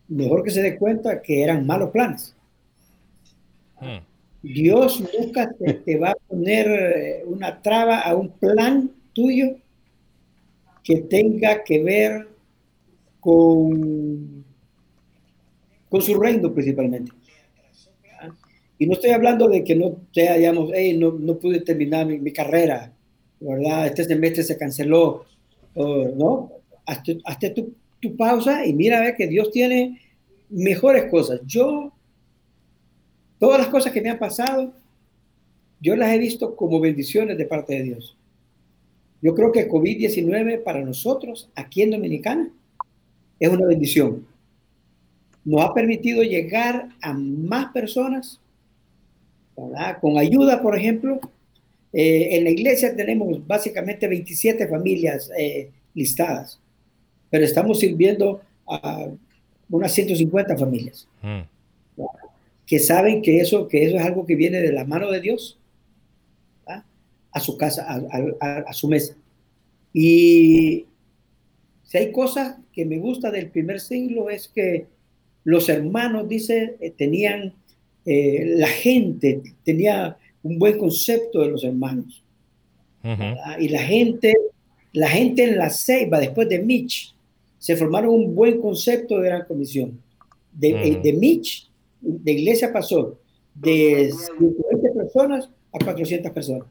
[0.08, 2.36] mejor que se dé cuenta que eran malos planes.
[3.80, 4.04] Hmm.
[4.42, 5.50] Dios nunca
[5.86, 9.56] te, va a poner eh, una traba a un plan tuyo
[10.84, 12.37] que tenga que ver
[13.20, 14.44] con,
[15.88, 17.12] con su reino principalmente.
[18.78, 22.32] Y no estoy hablando de que no te hayamos, hey, no, no pude terminar mi,
[22.32, 22.92] carrera,
[23.40, 23.86] ¿verdad?
[23.86, 25.24] Este semestre se canceló,
[25.74, 26.52] ¿no?
[26.86, 30.00] Hazte, tu, tu pausa y mira a que Dios tiene
[30.48, 31.40] mejores cosas.
[31.44, 31.92] Yo,
[33.38, 34.72] todas las cosas que me han pasado,
[35.80, 38.16] yo las he visto como bendiciones de parte de Dios.
[39.20, 42.52] Yo creo que COVID-19 para nosotros aquí en Dominicana
[43.38, 44.26] es una bendición.
[45.44, 48.40] Nos ha permitido llegar a más personas,
[50.00, 51.20] con ayuda, por ejemplo.
[51.92, 56.60] Eh, en la iglesia tenemos básicamente 27 familias eh, listadas
[57.30, 59.06] pero estamos sirviendo a
[59.70, 62.02] unas 150 familias mm.
[62.66, 65.58] que saben que eso, que eso es algo que viene de la mano de Dios
[67.30, 67.86] a su casa,
[68.40, 69.14] a, su mesa.
[69.92, 70.86] Y
[71.84, 74.86] si hay cosas que me gusta del primer siglo es que
[75.42, 77.52] los hermanos, dice, eh, tenían,
[78.06, 82.22] eh, la gente tenía un buen concepto de los hermanos.
[83.58, 84.32] Y la gente,
[84.92, 87.16] la gente en la ceiba, después de Mitch,
[87.58, 90.00] se formaron un buen concepto de gran comisión.
[90.52, 91.68] De, eh, de Mitch,
[92.00, 93.18] de iglesia pasó
[93.56, 96.68] de 50 personas a 400 personas.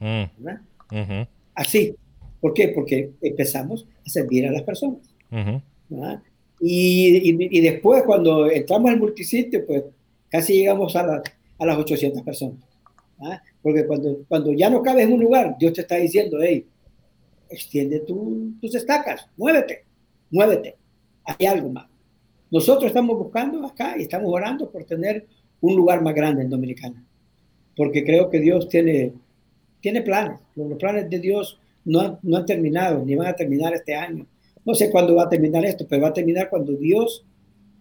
[0.00, 1.22] Mm.
[1.54, 1.96] Así.
[2.42, 2.68] ¿Por qué?
[2.68, 5.09] Porque empezamos a servir a las personas.
[6.60, 9.84] Y, y, después, cuando entramos al multisitio, pues
[10.28, 11.22] casi llegamos a,
[11.58, 12.58] a las 800 personas.
[13.62, 16.66] Porque cuando, cuando ya no cabes en un lugar, Dios te está diciendo, hey,
[17.48, 19.84] extiende tus estacas, muévete
[20.30, 20.76] muévete,
[21.24, 21.86] hay algo más.
[22.50, 25.26] Nosotros estamos buscando acá y estamos orando por tener
[25.60, 27.04] un lugar más grande en Dominicana,
[27.76, 29.12] porque creo que Dios tiene,
[29.80, 30.40] tiene planes.
[30.56, 34.26] Los planes de Dios no no han terminado, ni van a terminar este año.
[34.64, 37.24] No sé cuándo va a terminar esto, pero va a terminar cuando Dios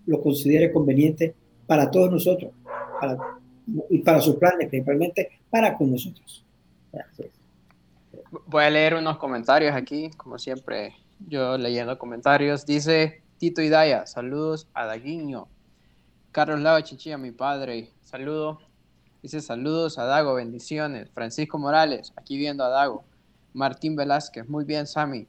[0.05, 1.35] lo considere conveniente
[1.67, 2.51] para todos nosotros
[3.89, 6.43] y para sus planes, principalmente para con nosotros.
[8.47, 10.95] Voy a leer unos comentarios aquí, como siempre,
[11.27, 12.65] yo leyendo comentarios.
[12.65, 15.47] Dice Tito Hidaya, saludos a Daguinho.
[16.31, 18.59] Carlos Lava Chichilla, mi padre, saludo.
[19.21, 21.09] Dice saludos a Dago, bendiciones.
[21.11, 23.03] Francisco Morales, aquí viendo a Dago.
[23.53, 25.27] Martín Velázquez, muy bien, Sammy.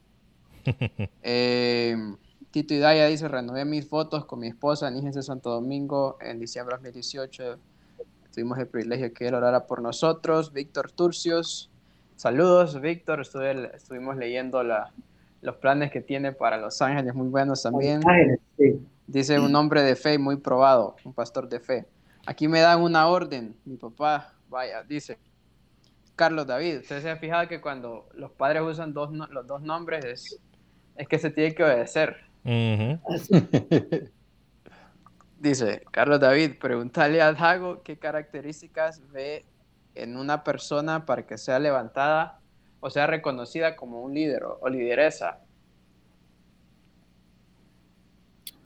[1.22, 1.96] Eh,
[2.50, 6.76] Tito Idaya dice, renové mis fotos con mi esposa en de Santo Domingo en diciembre
[6.76, 7.58] de 2018.
[8.34, 10.52] Tuvimos el privilegio que él orara por nosotros.
[10.52, 11.70] Víctor Turcios,
[12.16, 14.92] saludos Víctor, estuvimos leyendo la,
[15.42, 18.00] los planes que tiene para Los Ángeles, muy buenos también.
[19.06, 21.86] Dice un hombre de fe muy probado, un pastor de fe.
[22.26, 25.18] Aquí me dan una orden, mi papá, vaya, dice,
[26.14, 30.04] Carlos David, ¿usted se ha fijado que cuando los padres usan dos, los dos nombres
[30.04, 30.40] es,
[31.00, 32.16] es que se tiene que obedecer?
[35.40, 39.46] Dice, Carlos David, pregúntale a Dago qué características ve
[39.94, 42.38] en una persona para que sea levantada
[42.80, 45.40] o sea reconocida como un líder o, lideresa.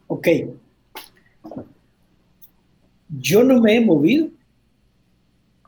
[0.08, 0.26] Ok.
[3.08, 4.28] Yo no me he movido,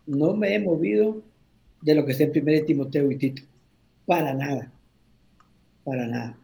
[0.04, 1.22] no me he movido
[1.80, 3.42] de lo que está en 1 Timoteo y Tito.
[4.04, 4.72] Para nada.
[5.84, 6.36] Para nada.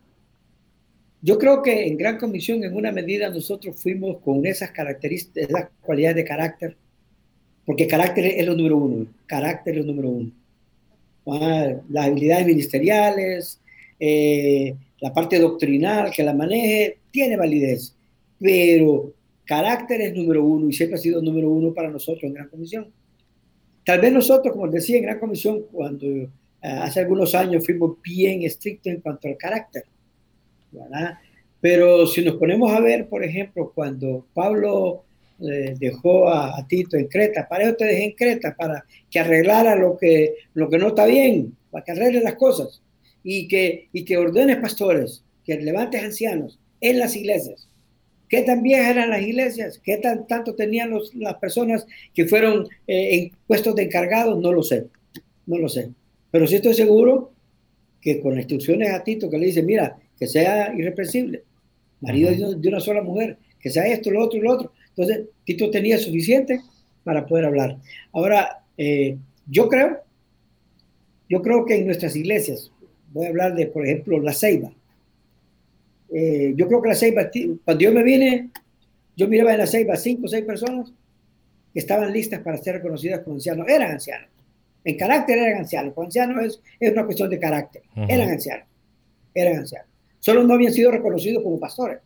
[1.25, 5.69] Yo creo que en Gran Comisión, en una medida, nosotros fuimos con esas características, esas
[5.81, 6.77] cualidades de carácter,
[7.65, 10.33] porque carácter es lo número uno, carácter es lo número uno.
[11.29, 13.61] Ah, las habilidades ministeriales,
[14.01, 17.95] eh, la parte doctrinal, que la maneje, tiene validez,
[18.41, 19.13] pero
[19.45, 22.93] carácter es número uno y siempre ha sido número uno para nosotros en Gran Comisión.
[23.85, 26.31] Tal vez nosotros, como decía en Gran Comisión, cuando eh,
[26.61, 29.85] hace algunos años fuimos bien estrictos en cuanto al carácter,
[31.61, 35.05] Pero si nos ponemos a ver, por ejemplo, cuando Pablo
[35.41, 39.77] eh, dejó a, Tito en Creta, para eso te dejé en Creta, para que arreglara
[39.77, 42.83] lo que, lo que no está bien, para que arregle las cosas
[43.23, 47.69] y que, y que ordenes pastores, que levantes ancianos en las iglesias.
[48.29, 49.81] ¿Qué tan viejas eran las iglesias?
[49.85, 54.41] ¿Qué tan, tanto tenían los, las personas que fueron eh, en puestos de encargados?
[54.41, 54.87] No lo sé,
[55.47, 55.91] no lo sé.
[56.31, 57.33] Pero sí estoy seguro
[58.01, 61.43] que con instrucciones a Tito que le dice, mira, que sea irrepresible,
[62.01, 64.73] marido de una sola mujer, que sea esto, lo otro y lo otro.
[64.91, 66.61] Entonces, Tito tenía suficiente
[67.03, 67.77] para poder hablar.
[68.13, 69.99] Ahora, eh, yo creo,
[71.29, 72.71] yo creo que en nuestras iglesias,
[73.13, 74.73] voy a hablar de, por ejemplo, la ceiba.
[76.15, 77.29] Eh, yo creo que la ceiba,
[77.65, 78.51] cuando yo me vine,
[79.17, 80.93] yo miraba en la ceiba cinco o seis personas
[81.73, 83.67] que estaban listas para ser reconocidas como ancianos.
[83.69, 84.29] Eran ancianos.
[84.85, 85.95] En carácter eran ancianos.
[85.95, 87.83] Como ancianos es, es una cuestión de carácter.
[88.09, 88.69] Eran ancianos.
[89.35, 89.92] Eran ancianos.
[90.23, 91.99] Solo no habían sido reconocidos como pastores.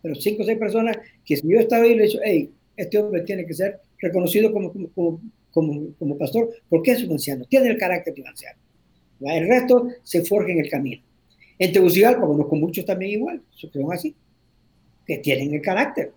[0.00, 0.96] Pero cinco o seis personas
[1.26, 4.50] que si yo estaba ahí le he dicho, hey, este hombre tiene que ser reconocido
[4.50, 5.20] como, como,
[5.50, 8.58] como, como pastor porque es un anciano, tiene el carácter de un anciano.
[9.20, 11.02] El resto se forja en el camino.
[11.58, 14.14] En Tegucigalpa conozco muchos también igual, son así,
[15.06, 16.12] que tienen el carácter,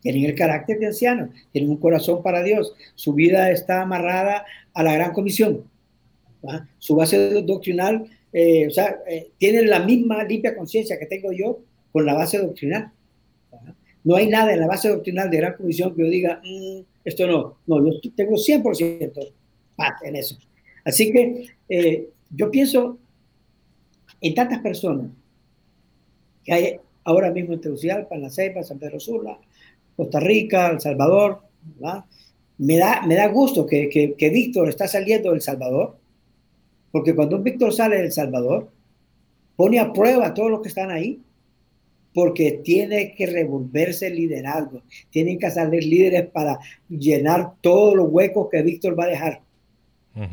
[0.00, 4.82] tienen el carácter de anciano, tienen un corazón para Dios, su vida está amarrada a
[4.84, 5.64] la gran comisión,
[6.78, 11.60] su base doctrinal eh, o sea, eh, tienen la misma limpia conciencia que tengo yo
[11.92, 12.92] con la base doctrinal.
[14.04, 17.26] No hay nada en la base doctrinal de Gran Comisión que yo diga, mm, esto
[17.26, 19.32] no, no, yo tengo 100%
[19.76, 20.38] paz en eso.
[20.84, 22.98] Así que eh, yo pienso
[24.20, 25.10] en tantas personas
[26.44, 29.38] que hay ahora mismo en Tegucigalpa, en La San Pedro Sula,
[29.96, 31.42] Costa Rica, El Salvador,
[32.58, 35.97] Me da, me da gusto que, que, que Víctor está saliendo del Salvador,
[36.90, 38.68] porque cuando un Víctor sale del Salvador,
[39.56, 41.20] pone a prueba a todos los que están ahí,
[42.14, 48.48] porque tiene que revolverse el liderazgo, tienen que salir líderes para llenar todos los huecos
[48.50, 49.40] que Víctor va a dejar.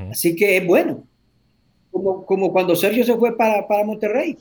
[0.09, 1.03] Así que es bueno,
[1.91, 4.37] como, como cuando Sergio se fue para, para Monterrey,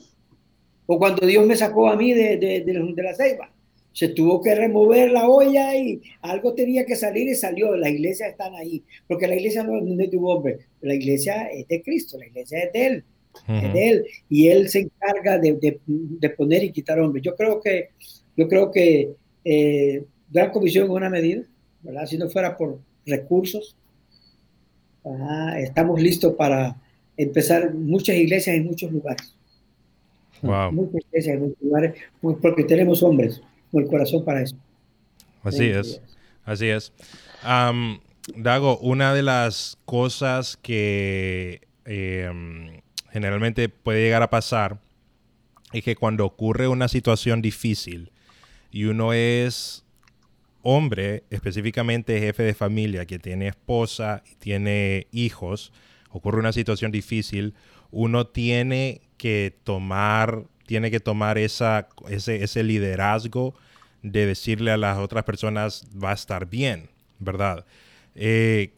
[0.87, 3.49] o cuando Dios me sacó a mí de, de, de, la ceiba.
[3.95, 7.75] Se tuvo que remover la olla y algo tenía que salir y salió.
[7.75, 11.65] Las iglesias están ahí, porque la iglesia no es de tu hombre, la iglesia es
[11.69, 13.03] de Cristo, la iglesia es de Él
[13.47, 17.23] de él y él se encarga de, de, poner y quitar hombres.
[17.23, 17.89] Yo creo que,
[18.35, 21.43] yo creo que eh, Gran Comisión es una medida,
[21.81, 22.05] ¿verdad?
[22.05, 23.75] Si no fuera por recursos,
[25.57, 26.75] estamos listos para
[27.15, 29.35] empezar muchas iglesias en muchos lugares.
[30.41, 31.95] Muchas iglesias en muchos lugares,
[32.41, 33.41] porque tenemos hombres
[33.75, 34.55] con el corazón para eso.
[35.43, 36.01] Así es,
[36.45, 36.93] así es.
[38.35, 44.79] Dago, una de las cosas que em, generalmente puede llegar a pasar
[45.73, 48.11] es que cuando ocurre una situación difícil
[48.71, 49.83] y uno es
[50.61, 55.73] hombre, específicamente jefe de familia, que tiene esposa y tiene hijos,
[56.09, 57.53] ocurre una situación difícil,
[57.91, 63.55] uno tiene que tomar, tiene que tomar esa, ese, ese liderazgo
[64.01, 67.65] de decirle a las otras personas va a estar bien, ¿verdad?
[68.15, 68.71] Eh,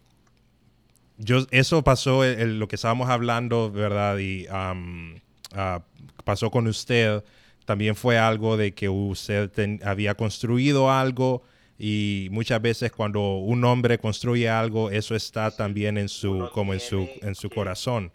[1.18, 4.18] yo, eso pasó lo que estábamos hablando, ¿verdad?
[4.20, 5.82] Y ah,
[6.24, 7.24] pasó con usted
[7.68, 9.52] también fue algo de que usted
[9.84, 11.44] había construido algo
[11.78, 16.80] y muchas veces cuando un hombre construye algo, eso está también en su, como en
[16.80, 18.14] su, en su corazón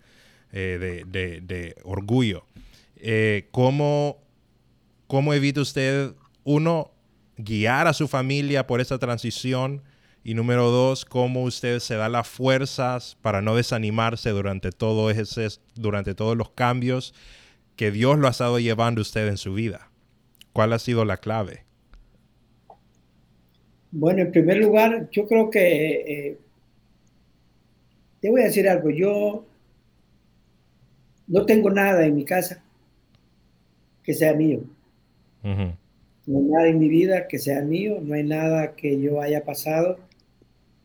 [0.53, 2.47] eh, de, orgullo.
[3.05, 4.23] Eh, ¿cómo,
[5.09, 6.13] ¿Cómo evita usted,
[6.45, 6.93] uno,
[7.37, 9.83] guiar a su familia por esa transición?
[10.23, 15.49] Y número dos, cómo usted se da las fuerzas para no desanimarse durante, todo ese,
[15.75, 17.13] durante todos los cambios
[17.75, 19.91] que Dios lo ha estado llevando usted en su vida?
[20.53, 21.65] ¿Cuál ha sido la clave?
[23.91, 26.39] Bueno, en primer lugar, yo creo que eh,
[28.21, 28.91] te voy a decir algo.
[28.91, 29.45] Yo
[31.27, 32.63] no tengo nada en mi casa
[34.03, 34.61] que sea mío.
[35.43, 39.45] No hay nada en mi vida que sea mío, no hay nada que yo haya
[39.45, 39.99] pasado.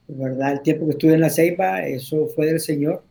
[0.07, 3.03] verdad, el tiempo que estuve en la ceiba, eso fue del Señor.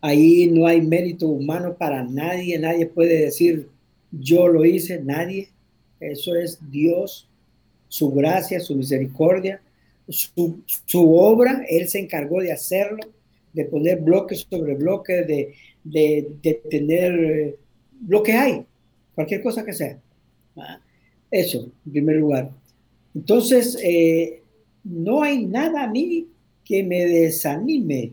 [0.00, 3.68] Ahí no hay mérito humano para nadie, nadie puede decir
[4.10, 5.48] yo lo hice, nadie.
[6.00, 7.28] Eso es Dios,
[7.88, 9.60] su gracia, su misericordia,
[10.08, 10.62] su,
[11.14, 13.02] obra, Él se encargó de hacerlo,
[13.52, 17.56] de poner bloques sobre bloques, de, de, tener eh,
[18.08, 18.64] lo que hay,
[19.20, 19.98] cualquier cosa que sea.
[21.30, 22.50] Eso, en primer lugar.
[23.14, 24.42] Entonces, eh,
[24.82, 26.26] no hay nada a mí
[26.64, 28.12] que me desanime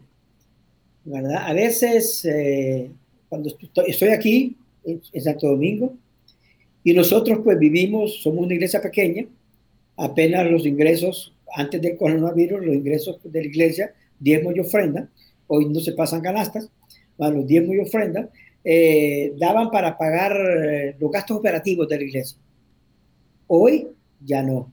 [1.14, 2.92] a veces, eh,
[3.30, 3.50] cuando
[3.88, 5.94] estoy aquí en, Santo Domingo,
[6.84, 9.26] y nosotros pues vivimos, somos una iglesia pequeña,
[9.96, 15.10] apenas los ingresos, antes del coronavirus, los ingresos de la iglesia, diezmo y ofrenda,
[15.48, 16.70] hoy no se pasan canastas,
[17.18, 18.30] los diezmos y ofrenda,
[18.64, 22.38] eh, daban para pagar eh, los gastos operativos de la iglesia.
[23.48, 23.88] Hoy
[24.24, 24.72] ya no.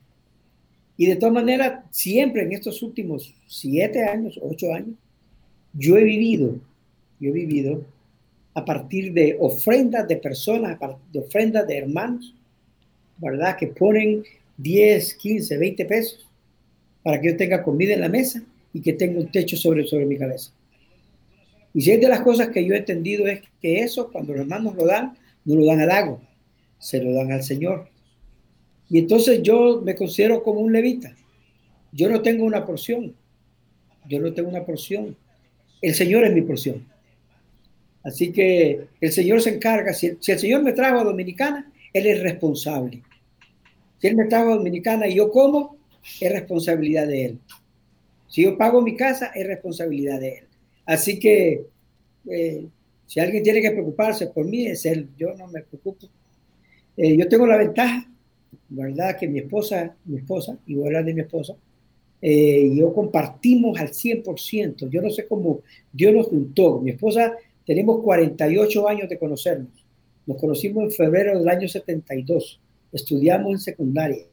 [0.97, 4.95] Y de todas maneras, siempre en estos últimos siete años, ocho años,
[5.73, 6.57] yo he vivido,
[7.19, 7.83] yo he vivido
[8.53, 10.79] a partir de ofrendas de personas,
[11.11, 12.33] de ofrendas de hermanos,
[13.17, 13.57] ¿verdad?
[13.57, 14.23] Que ponen
[14.57, 16.27] 10, 15, 20 pesos
[17.03, 18.41] para que yo tenga comida en la mesa
[18.73, 20.51] y que tenga un techo sobre, sobre mi cabeza.
[21.75, 24.41] Y si es de las cosas que yo he entendido es que eso, cuando los
[24.41, 26.19] hermanos lo dan, no lo dan al agua,
[26.79, 27.87] se lo dan al Señor.
[28.89, 31.15] Y entonces yo me considero como un levita.
[31.91, 33.13] Yo no tengo una porción.
[34.07, 35.15] Yo no tengo una porción
[35.85, 36.83] el Señor es mi porción.
[38.03, 42.23] Así que el Señor se encarga, si, el Señor me trajo a Dominicana, Él es
[42.23, 43.03] responsable.
[43.99, 45.77] Si Él me trajo a Dominicana y yo como,
[46.19, 47.39] es responsabilidad de Él.
[48.27, 50.44] Si yo pago mi casa, es responsabilidad de Él.
[50.85, 51.65] Así que
[52.29, 52.67] eh,
[53.05, 55.09] si alguien tiene que preocuparse por mí, es Él.
[55.17, 56.07] Yo no me preocupo.
[56.97, 58.09] Eh, yo tengo la ventaja,
[58.69, 59.17] ¿verdad?
[59.17, 61.55] Que mi esposa, mi esposa, y voy a hablar de mi esposa,
[62.21, 64.89] eh, yo compartimos al 100%.
[64.89, 66.79] Yo no sé cómo Dios nos juntó.
[66.79, 67.33] Mi esposa,
[67.65, 69.69] tenemos 48 años de conocernos.
[70.25, 72.59] Nos conocimos en febrero del año 72.
[72.91, 74.25] Estudiamos en secundaria.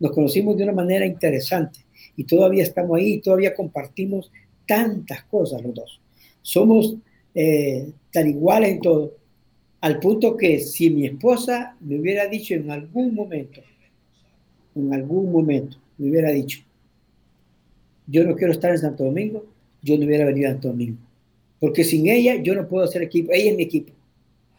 [0.00, 1.80] Nos conocimos de una manera interesante
[2.16, 4.32] y todavía estamos ahí, todavía compartimos
[4.70, 6.00] tantas cosas los dos.
[6.42, 6.94] Somos
[7.34, 9.14] eh, tan iguales en todo,
[9.80, 13.60] al punto que si mi esposa me hubiera dicho en algún momento,
[14.76, 16.60] en algún momento, me hubiera dicho,
[18.06, 19.44] yo no quiero estar en Santo Domingo,
[19.82, 20.98] yo no hubiera venido a Santo Domingo.
[21.58, 23.92] Porque sin ella yo no puedo hacer equipo, ella es mi equipo.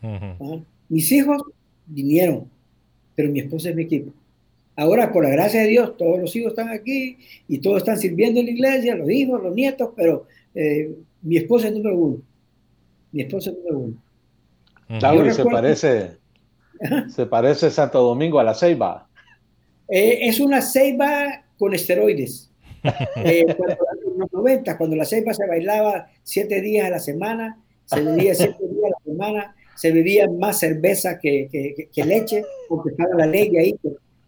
[0.02, 0.60] ¿Ah?
[0.90, 1.42] Mis hijos
[1.86, 2.50] vinieron,
[3.16, 4.12] pero mi esposa es mi equipo.
[4.82, 7.16] Ahora, por la gracia de Dios, todos los hijos están aquí
[7.48, 10.90] y todos están sirviendo en la iglesia, los hijos, los nietos, pero eh,
[11.22, 12.18] mi esposa es número uno.
[13.12, 13.94] Mi esposa es número uno.
[14.98, 16.18] Claro, se parece,
[17.10, 19.08] se parece Santo Domingo a la ceiba.
[19.88, 22.50] Eh, es una ceiba con esteroides.
[23.24, 28.02] Eh, en los 90, cuando la ceiba se bailaba siete días a la semana, se
[28.02, 33.14] bebía siete días a la semana, se bebía más cerveza que, que, leche, porque estaba
[33.16, 33.76] la ley ahí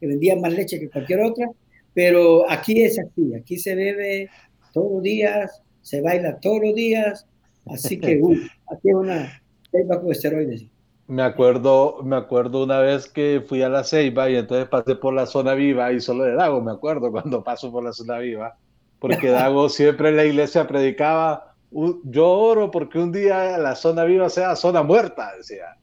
[0.03, 1.49] que, vendía más leche que cualquier otra,
[1.93, 4.29] pero aquí es así, aquí se bebe
[4.73, 7.25] todos los días, se baila todos los días,
[7.67, 8.33] así que uh,
[8.71, 10.65] aquí es una ceiba con esteroides.
[11.07, 15.13] Me acuerdo, me acuerdo una vez que fui a la Ceiba y entonces pasé por
[15.13, 18.57] la zona viva y solo de Dago, me acuerdo cuando paso por la zona viva,
[18.99, 21.55] porque Dago siempre en la iglesia predicaba,
[22.03, 25.75] yo oro porque un día la zona viva sea zona muerta, decía.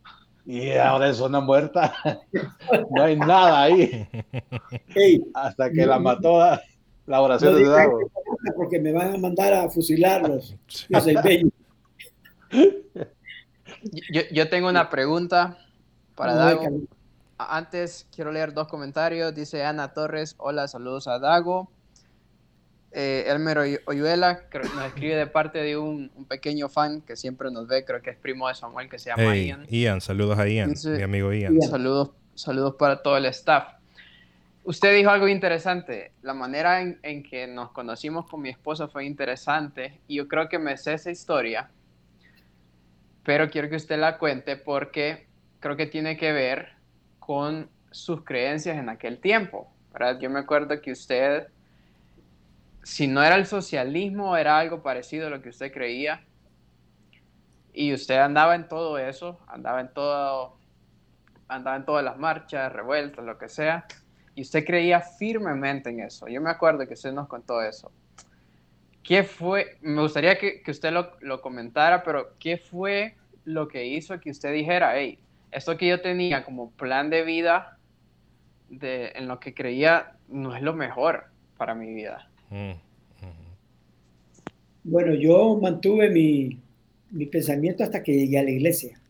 [0.51, 1.95] Y ahora en zona muerta
[2.91, 4.09] no hay nada ahí.
[5.33, 6.41] Hasta que la mató
[7.07, 8.01] la oración de Dago.
[8.57, 10.57] Porque me van a mandar a fusilarlos.
[10.89, 11.53] Yo soy
[14.33, 15.57] yo, tengo una pregunta
[16.17, 16.65] para Dago.
[17.39, 19.33] Antes quiero leer dos comentarios.
[19.33, 21.71] Dice Ana Torres, hola, saludos a Dago.
[22.93, 27.85] Eh, Elmer Oyuela nos escribe de parte de un, pequeño fan que siempre nos ve,
[27.85, 29.67] creo que es primo de Samuel, que se llama Ian.
[29.69, 31.61] Ian, saludos a Ian, mi amigo Ian.
[31.63, 33.75] Saludos, saludos para todo el staff.
[34.65, 39.07] Usted dijo algo interesante, la manera en, en, que nos conocimos con mi esposa fue
[39.07, 41.71] interesante y yo creo que me sé esa historia,
[43.25, 45.27] pero quiero que usted la cuente porque
[45.61, 46.73] creo que tiene que ver
[47.19, 49.73] con sus creencias en aquel tiempo.
[49.93, 50.19] ¿verdad?
[50.21, 51.49] Yo me acuerdo que usted
[52.83, 56.25] si no era el socialismo, era algo parecido a lo que usted creía.
[57.73, 60.59] Y usted andaba en todo eso, andaba en todo,
[61.49, 63.87] andaba en todas las marchas, revueltas, lo que sea.
[64.35, 66.27] Y usted creía firmemente en eso.
[66.29, 67.93] Yo me acuerdo que usted nos contó eso.
[69.03, 69.79] ¿Qué fue?
[69.81, 74.31] Me gustaría que, que usted lo, lo, comentara, pero ¿qué fue lo que hizo que
[74.31, 75.19] usted dijera, hey,
[75.51, 77.79] esto que yo tenía como plan de vida,
[78.69, 81.27] de, en lo que creía, no es lo mejor
[81.57, 82.30] para mi vida?
[84.83, 86.59] Bueno, yo mantuve mi,
[87.27, 89.01] pensamiento hasta que llegué a la iglesia.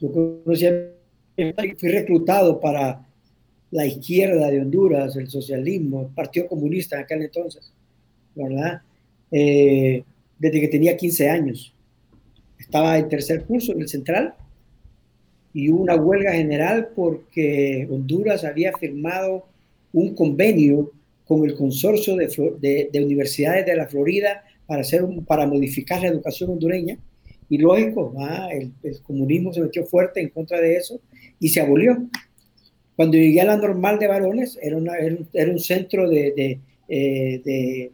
[0.00, 3.06] Yo fui reclutado para
[3.70, 7.72] la izquierda de Honduras, el socialismo, el Partido Comunista en aquel entonces,
[8.34, 8.82] ¿verdad?
[9.30, 10.04] Eh,
[10.38, 11.74] desde que tenía 15 años.
[12.58, 14.34] Estaba en tercer curso en el Central
[15.54, 19.46] y hubo una huelga general porque Honduras había firmado
[19.92, 20.90] un convenio
[21.26, 26.98] con el consorcio de, universidades de la Florida para, hacer para modificar la educación hondureña.
[27.48, 28.14] Y lógico,
[28.50, 31.00] el, comunismo se metió fuerte en contra de eso
[31.38, 32.08] y se abolió.
[32.96, 34.78] Cuando llegué a la normal de varones, era,
[35.32, 37.90] era, un centro de, eh,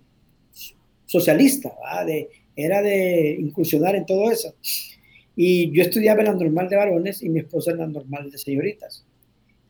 [1.06, 1.72] socialista,
[2.56, 4.54] era de incursionar en todo eso.
[5.34, 8.38] Y yo estudiaba en la normal de varones y mi esposa en la normal de
[8.38, 9.04] señoritas.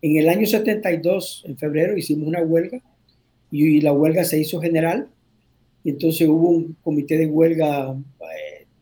[0.01, 2.81] En el año 72, en febrero, hicimos una huelga
[3.51, 5.09] y, la huelga se hizo general.
[5.85, 7.97] Y entonces hubo un comité de huelga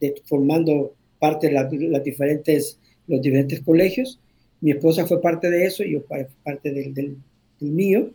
[0.01, 4.19] eh, formando parte de las diferentes, los diferentes colegios.
[4.61, 6.03] Mi esposa fue parte de eso, yo
[6.43, 7.17] parte del, del,
[7.61, 8.11] mío.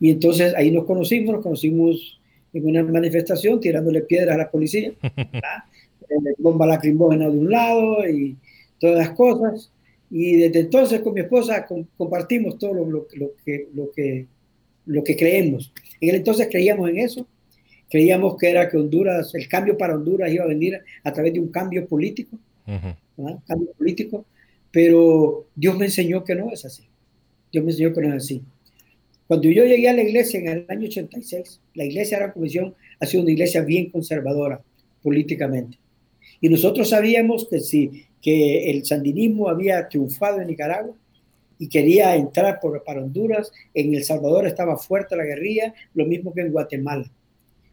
[0.00, 2.18] Y entonces ahí nos conocimos, nos conocimos
[2.52, 8.36] en una manifestación tirándole piedras a la policía, eh, bomba lacrimógena de un lado y
[8.78, 9.70] todas las cosas.
[10.10, 13.06] Y desde entonces con mi esposa compartimos todo lo, lo,
[13.44, 14.26] que, lo, que,
[14.86, 15.72] lo que creemos.
[16.00, 17.26] En el entonces creíamos en eso.
[17.88, 21.40] Creíamos que era que Honduras, el cambio para Honduras iba a venir a través de
[21.40, 22.38] un cambio político.
[22.66, 24.24] Cambio político.
[24.70, 26.82] Pero Dios me enseñó que no es así.
[27.52, 28.42] Dios me enseñó que no es así.
[29.26, 32.74] Cuando yo llegué a la iglesia en el año 86, la iglesia de la comisión
[33.00, 34.60] ha sido una iglesia bien conservadora
[35.02, 35.78] políticamente.
[36.40, 40.94] Y nosotros sabíamos que si que el sandinismo había triunfado en Nicaragua,
[41.58, 43.52] y quería entrar por, para Honduras.
[43.74, 47.10] En El Salvador estaba fuerte la guerrilla, lo mismo que en Guatemala.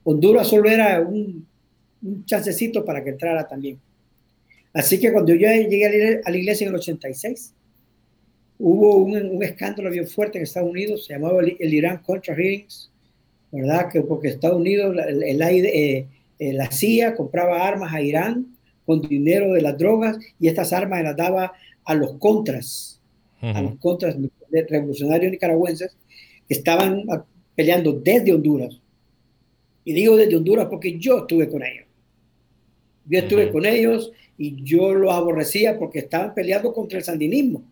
[0.03, 1.45] Honduras solo era un,
[2.01, 3.79] un chancecito para que entrara también.
[4.73, 7.53] Así que cuando yo llegué a la iglesia en el 86,
[8.59, 12.91] hubo un, un escándalo bien fuerte en Estados Unidos, se llamaba el, Irán Contra Hearings,
[13.51, 13.89] ¿verdad?
[13.91, 16.07] Que porque Estados Unidos, el, eh,
[16.39, 18.47] eh, la CIA compraba armas a Irán
[18.85, 21.53] con dinero de las drogas y estas armas las daba
[21.85, 22.99] a los contras,
[23.43, 24.15] a los contras
[24.69, 25.95] revolucionarios nicaragüenses
[26.47, 27.03] que estaban
[27.55, 28.79] peleando desde Honduras.
[29.83, 31.85] Y digo desde Honduras porque yo estuve con ellos.
[33.05, 37.63] Yo estuve con ellos y yo los aborrecía porque estaban peleando contra el sandinismo.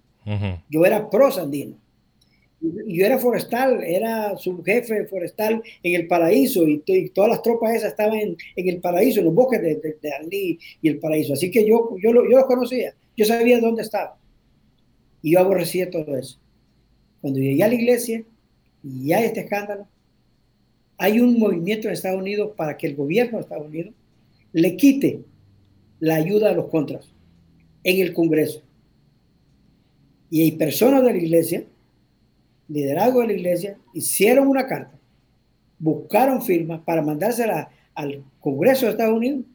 [0.69, 1.77] Yo era pro sandino.
[2.59, 8.19] Yo era forestal, era subjefe forestal en el paraíso y, todas las tropas esas estaban
[8.19, 11.33] en, el paraíso, en los bosques de, de, y el paraíso.
[11.33, 14.20] Así que yo, yo, yo los conocía, yo sabía dónde estaban.
[15.21, 16.39] Y yo aborrecía todo eso.
[17.21, 18.23] Cuando llegué a la iglesia
[18.83, 19.87] y hay este escándalo,
[20.97, 23.93] hay un movimiento en Estados Unidos para que el gobierno de Estados Unidos
[24.53, 25.23] le quite
[25.99, 27.11] la ayuda a los contras
[27.83, 28.61] en el Congreso.
[30.29, 31.65] Y hay personas de la iglesia,
[32.67, 34.97] liderazgo de la iglesia, hicieron una carta,
[35.77, 39.45] buscaron firmas para mandársela al Congreso de Estados Unidos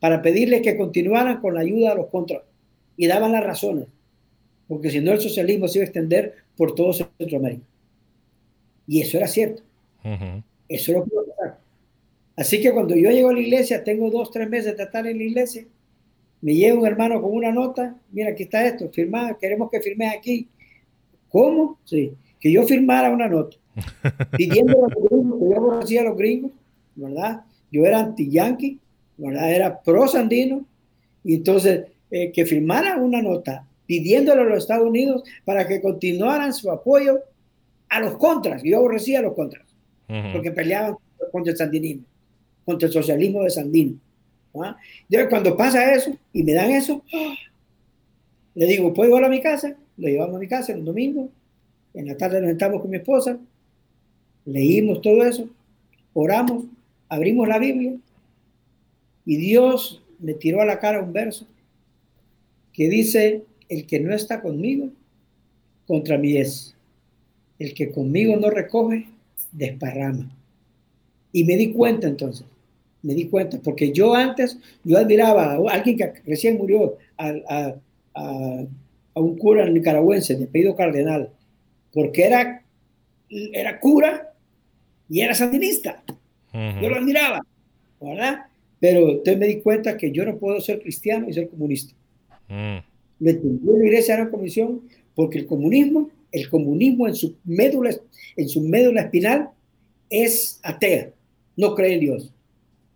[0.00, 2.42] para pedirle que continuaran con la ayuda a los contras
[2.96, 3.86] y daban las razones
[4.68, 7.64] porque si no el socialismo se iba a extender por todo Centroamérica.
[8.86, 9.62] Y eso era cierto.
[10.68, 11.58] Eso lo pudo pasar.
[12.36, 15.18] Así que cuando yo llego a la iglesia, tengo dos, tres meses de estar en
[15.18, 15.64] la iglesia,
[16.40, 20.14] me llega un hermano con una nota, mira, aquí está esto, firma, queremos que firmes
[20.14, 20.48] aquí.
[21.28, 21.78] ¿Cómo?
[21.84, 23.56] Sí, que yo firmara una nota,
[24.36, 26.52] pidiendo a los gringos, que yo conocía a los gringos,
[26.96, 27.40] ¿verdad?
[27.70, 28.78] Yo era anti-yankee,
[29.16, 29.52] ¿verdad?
[29.52, 30.66] Era pro-sandino,
[31.22, 36.52] y entonces eh, que firmara una nota pidiéndole a los Estados Unidos para que continuaran
[36.52, 37.20] su apoyo
[37.88, 38.62] a los contras.
[38.62, 39.64] Yo aborrecía a los contras,
[40.32, 40.96] porque peleaban
[41.30, 42.04] contra el sandinismo.
[42.64, 43.96] contra el socialismo de Sandino.
[44.62, 44.76] ¿ah?
[45.02, 47.34] Entonces, cuando pasa eso y me dan eso, ¡ah!
[48.54, 49.76] le digo, ¿puedo ir a mi casa?
[49.96, 51.28] Lo llevamos a mi casa el domingo.
[51.92, 53.38] En la tarde nos sentamos con mi esposa,
[54.44, 55.48] leímos todo eso,
[56.12, 56.64] oramos,
[57.08, 57.94] abrimos la Biblia
[59.24, 61.46] y Dios me tiró a la cara un verso
[62.72, 64.90] que dice, el que no está conmigo,
[65.86, 66.74] contra mí es.
[67.58, 69.06] El que conmigo no recoge,
[69.52, 70.30] desparrama.
[71.32, 72.46] Y me di cuenta entonces,
[73.02, 77.74] me di cuenta, porque yo antes, yo admiraba a alguien que recién murió, a,
[79.16, 81.30] un cura nicaragüense de pedido cardenal,
[81.92, 82.62] porque era,
[83.28, 84.32] era cura
[85.08, 86.02] y era sandinista.
[86.52, 87.44] Yo lo admiraba,
[88.00, 88.46] ¿verdad?
[88.78, 91.94] Pero entonces me di cuenta que yo no puedo ser cristiano y ser comunista.
[92.48, 92.93] Mm.
[93.18, 94.82] Me entendió la iglesia la comisión
[95.14, 97.94] porque el comunismo, el comunismo en su médula,
[98.36, 99.50] en su médula espinal
[100.10, 101.12] es atea,
[101.56, 102.32] no cree en Dios.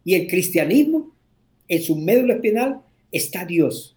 [0.04, 1.12] Y el cristianismo,
[1.68, 2.80] en su médula espinal,
[3.12, 3.96] está Dios.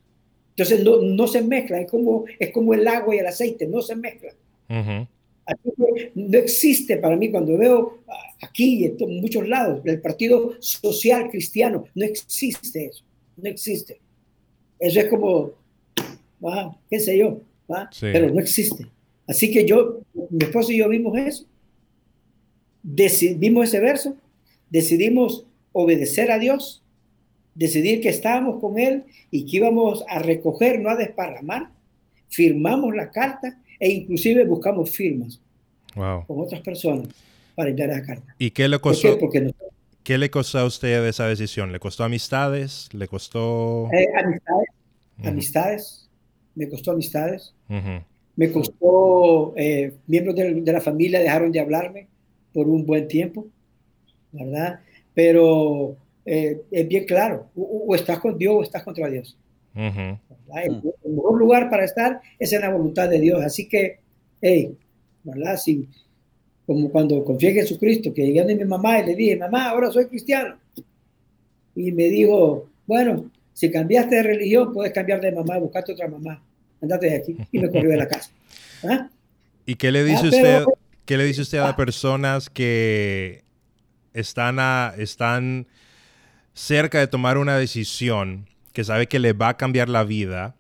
[0.52, 3.82] Entonces no, no se mezcla, es como, es como el agua y el aceite, no
[3.82, 4.36] se mezclan.
[6.14, 8.00] no existe para mí cuando veo
[8.42, 13.04] aquí y en muchos lados el Partido Social Cristiano, no existe eso,
[13.38, 14.00] no existe.
[14.80, 15.52] Eso es como,
[16.90, 17.42] qué sé yo,
[18.00, 18.88] pero no existe.
[19.28, 21.46] Así que yo, mi esposo y yo vimos eso,
[23.38, 24.16] vimos ese verso,
[24.70, 26.84] decidimos obedecer a Dios,
[27.56, 31.70] decidir que estábamos con Él y que íbamos a recoger, no a desparramar.
[32.30, 35.42] Firmamos la carta e inclusive buscamos firmas
[35.94, 37.10] con otras personas
[37.56, 38.36] para enviar la carta.
[38.40, 39.20] ¿Y qué le costó?
[39.20, 39.54] Porque
[40.04, 41.72] ¿Qué le costó a usted esa decisión?
[41.72, 42.90] ¿Le costó amistades?
[42.92, 43.88] ¿Le costó...?
[43.94, 44.68] Eh, amistades,
[45.24, 46.10] amistades,
[46.56, 47.54] me costó amistades.
[48.36, 52.08] Me costó, eh, miembros de, la familia dejaron de hablarme
[52.54, 53.48] por un buen tiempo,
[54.32, 54.80] ¿verdad?
[55.14, 55.96] Pero
[56.26, 59.38] eh, es bien claro, o, estás con Dios o estás contra Dios.
[59.76, 63.44] el, mejor lugar para estar es en la voluntad de Dios.
[63.44, 64.00] Así que,
[64.42, 64.76] hey,
[65.24, 65.58] ¿verdad?
[65.58, 65.88] Si,
[66.66, 69.92] como cuando confié en Jesucristo, que llegué a mi mamá y le dije, mamá, ahora
[69.92, 70.58] soy cristiano.
[71.76, 76.44] Y me dijo, bueno, si cambiaste de religión, puedes cambiar de mamá, buscarte otra mamá.
[76.82, 77.38] Andate de aquí.
[77.52, 78.32] Y me corrió de la casa.
[78.84, 79.10] ¿Ah?
[79.66, 80.66] ¿Y qué le dice ah, usted?
[81.06, 81.76] ¿Qué le dice usted a las ah.
[81.76, 83.44] personas que
[84.14, 85.68] están, a, están
[86.54, 90.56] cerca de tomar una decisión que sabe que le va a cambiar la vida,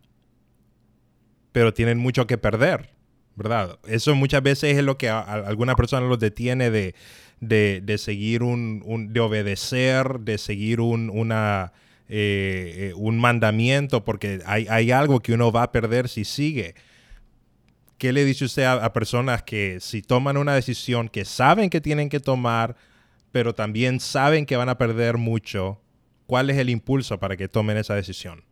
[1.51, 2.91] pero tienen mucho que perder?
[3.35, 3.79] ¿verdad?
[3.87, 6.93] Eso muchas veces es lo que a, alguna persona los detiene de,
[7.39, 11.73] de, seguir un, de obedecer, de seguir un, una,
[12.13, 16.75] eh, eh, un mandamiento, porque hay, hay, algo que uno va a perder si sigue.
[17.97, 22.09] ¿Qué le dice usted a, personas que si toman una decisión que saben que tienen
[22.09, 22.75] que tomar,
[23.31, 25.79] pero también saben que van a perder mucho?
[26.27, 28.43] ¿Cuál es el impulso para que tomen esa decisión?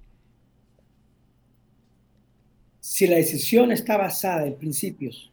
[2.80, 5.30] Si la decisión está basada en principios,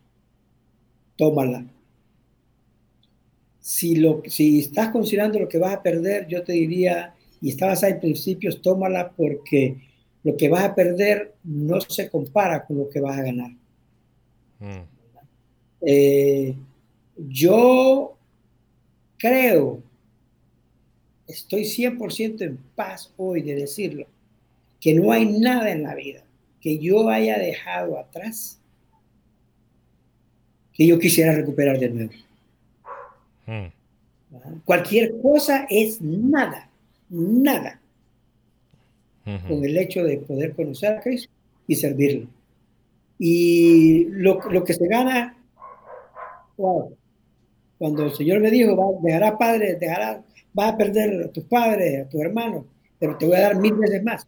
[1.17, 1.65] tómala.
[3.61, 7.67] Si, lo, si estás considerando lo que vas a perder, yo te diría, y está
[7.67, 9.77] basada en principios, tómala porque
[10.25, 13.51] lo que vas a perder no se compara con lo que vas a ganar.
[14.59, 14.83] Mm.
[15.83, 16.55] Eh,
[17.17, 18.17] yo
[19.19, 19.83] creo,
[21.27, 24.07] estoy 100% en paz hoy de decirlo,
[24.81, 26.23] que no hay nada en la vida
[26.61, 28.59] que yo haya dejado atrás
[30.77, 32.13] que yo quisiera recuperar de nuevo.
[33.47, 33.67] Hmm.
[34.65, 36.69] Cualquier cosa es nada,
[37.09, 37.81] nada,
[39.25, 41.33] con el hecho de poder conocer a Cristo
[41.67, 42.29] y servirlo.
[43.19, 45.37] Y lo, que se gana,
[47.79, 50.23] cuando el Señor me dijo, va, dejará padre, dejará,
[50.59, 52.65] va a perder a tus padres, a tus hermanos,
[52.99, 54.27] pero te voy a dar mil veces más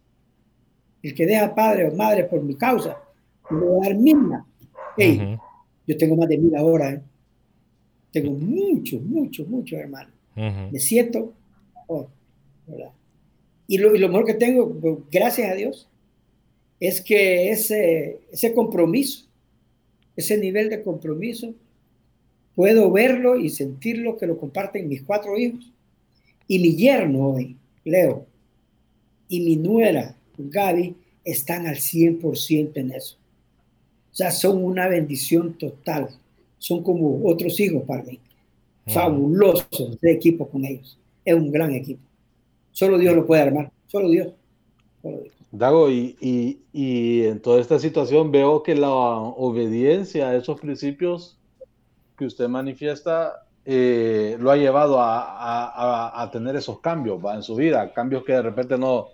[1.01, 2.97] el que deja padre o madre por mi causa,
[3.49, 4.45] me voy a dar misma.
[5.87, 6.91] Yo tengo más de mil ahora.
[6.91, 7.01] ¿eh?
[8.11, 10.13] Tengo muchos, muchos, muchos hermanos.
[10.35, 11.33] Me siento
[13.67, 15.87] Y lo, y lo, mejor que tengo, gracias a Dios,
[16.79, 19.25] es que ese, ese compromiso,
[20.15, 21.53] ese nivel de compromiso,
[22.55, 25.71] puedo verlo y sentirlo que lo comparten mis cuatro hijos
[26.47, 27.55] y mi yerno hoy,
[27.85, 28.25] Leo,
[29.27, 33.17] y mi nuera, Gaby están al 100% en eso.
[34.11, 36.09] O sea, son una bendición total.
[36.57, 38.19] Son como otros hijos para mí.
[38.87, 40.97] Fabulosos de equipo con ellos.
[41.23, 42.01] Es un gran equipo.
[42.71, 43.71] Solo Dios lo puede armar.
[43.87, 44.33] Solo Dios.
[45.51, 46.15] Dago, y,
[46.71, 51.39] y, en toda esta situación veo que la obediencia a esos principios
[52.17, 57.35] que usted manifiesta eh, lo ha llevado a, a, tener esos cambios ¿va?
[57.35, 59.07] en su vida, cambios que de repente no,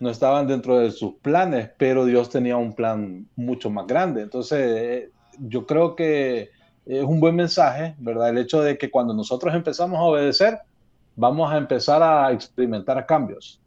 [0.00, 4.22] no estaban dentro de sus planes, pero Dios tenía un plan mucho más grande.
[4.22, 6.50] Entonces, eh, yo creo que
[6.86, 8.30] es un buen mensaje, ¿verdad?
[8.30, 10.58] El hecho de que cuando nosotros empezamos a obedecer,
[11.16, 13.60] vamos a empezar a experimentar cambios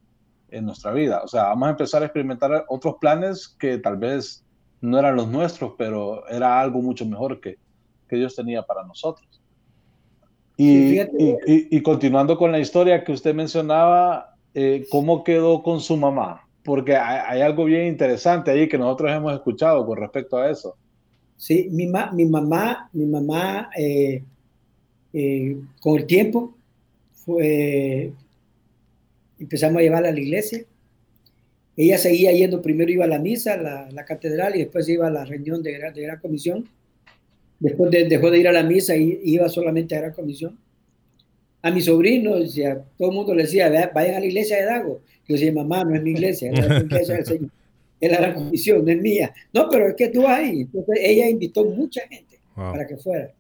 [0.49, 1.21] en nuestra vida.
[1.23, 4.43] O sea, vamos a empezar a experimentar otros planes que tal vez
[4.81, 7.57] no eran los nuestros, pero era algo mucho mejor que,
[8.07, 9.27] que Dios tenía para nosotros.
[10.55, 10.99] Y,
[11.47, 16.45] y, continuando con la historia que usted mencionaba, eh, ¿cómo quedó con su mamá?
[16.65, 20.75] Porque hay, algo bien interesante ahí que nosotros hemos escuchado con respecto a eso.
[21.37, 24.21] Sí, mi, mi mamá, mi mamá eh,
[25.13, 26.53] eh, con el tiempo
[29.39, 30.63] empezamos a llevarla a la iglesia.
[31.77, 35.11] Ella seguía yendo, primero iba a la misa, la, la catedral, y después iba a
[35.11, 36.67] la reunión de, de gran comisión.
[37.59, 40.57] Después dejó de ir a la misa y iba solamente a gran comisión.
[41.61, 45.01] A mi sobrino, decía, todo el mundo le decía, vayan a la iglesia de Dago.
[45.27, 47.49] Yo decía, mamá, no es mi iglesia, es la iglesia del Señor.
[47.99, 49.34] Es la gran comisión, no es mía.
[49.53, 50.61] No, pero es que tú ahí.
[50.61, 53.34] Entonces ella invitó mucha gente para que fuera.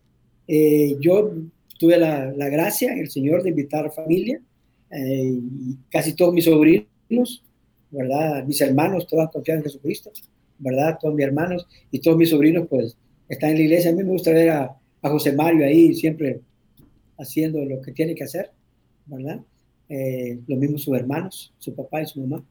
[0.47, 1.33] Eh, yo
[1.79, 4.39] tuve la, la, gracia el Señor de invitar familia
[4.91, 7.43] eh, y casi todos mis sobrinos,
[7.89, 8.45] ¿verdad?
[8.45, 10.11] Mis hermanos, todos confían en Jesucristo,
[10.59, 10.97] ¿verdad?
[11.01, 13.91] Todos mis hermanos y todos mis sobrinos, pues, están en la iglesia.
[13.91, 16.41] A mí me gusta ver a, a José Mario ahí siempre
[17.17, 18.51] haciendo lo que tiene que hacer,
[19.05, 19.41] ¿verdad?
[19.87, 22.43] Eh, lo mismo sus hermanos, su papá y su mamá.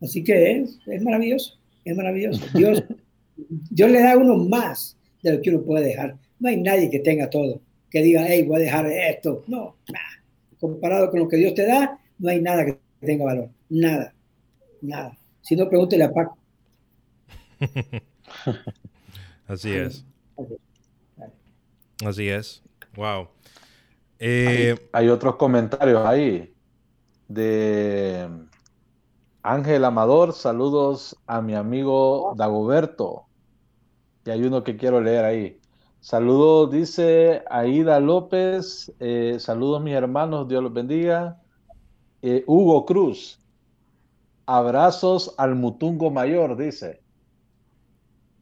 [0.00, 2.42] Así que es, es maravilloso, es maravilloso.
[2.54, 2.82] Dios,
[3.36, 6.16] Dios le da a uno más de lo que uno puede dejar.
[6.40, 7.60] No hay nadie que tenga todo,
[7.92, 9.44] que diga, hey, voy a dejar esto.
[9.46, 10.22] No, nada
[10.62, 13.50] comparado con lo que Dios te da, no hay nada que tenga valor.
[13.68, 14.14] Nada.
[14.80, 15.18] Nada.
[15.40, 16.38] Si no, pregúntele a Paco.
[19.48, 20.04] Así es.
[22.04, 22.62] Así es.
[22.94, 23.26] Wow.
[24.20, 26.54] Eh, hay, otros comentarios ahí
[27.26, 28.28] de
[29.42, 30.32] Ángel Amador.
[30.32, 33.24] Saludos a mi amigo Dagoberto.
[34.24, 35.60] Y hay uno que quiero leer ahí.
[36.02, 38.92] Saludos, dice Aida López.
[38.98, 40.48] Eh, saludos, mis hermanos.
[40.48, 41.40] Dios los bendiga.
[42.22, 43.38] Eh, Hugo Cruz.
[44.44, 47.00] Abrazos al Mutungo Mayor, dice.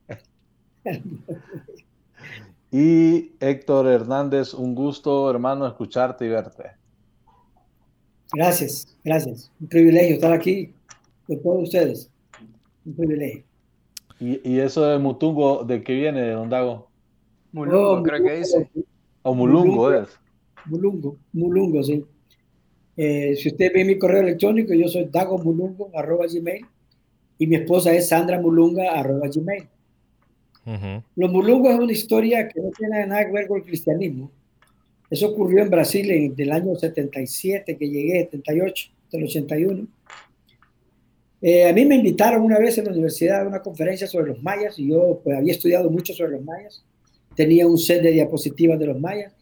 [2.72, 6.70] y Héctor Hernández, un gusto, hermano, escucharte y verte.
[8.32, 9.52] Gracias, gracias.
[9.60, 10.72] Un privilegio estar aquí
[11.26, 12.10] con todos ustedes.
[12.86, 13.44] Un privilegio.
[14.18, 16.89] ¿Y, y eso de Mutungo, de qué viene, don Dago?
[17.52, 18.70] Mulungo, creo que dice.
[19.22, 20.08] O Mulungo, es.
[20.66, 22.04] Mulungo, Mulungo, sí.
[22.96, 26.66] Eh, si usted ve mi correo electrónico, yo soy dagomulungo, arroba gmail,
[27.38, 29.68] y mi esposa es Sandra Mulunga, arroba gmail.
[31.16, 34.30] Los mulungos es una historia que no tiene nada que ver con el cristianismo.
[35.08, 39.86] Eso ocurrió en Brasil en el año 77, que llegué, 78, del 81.
[41.42, 44.42] Eh, a mí me invitaron una vez en la universidad a una conferencia sobre los
[44.42, 46.84] mayas y yo pues, había estudiado mucho sobre los mayas
[47.40, 49.32] tenía un set de diapositivas de los mayas.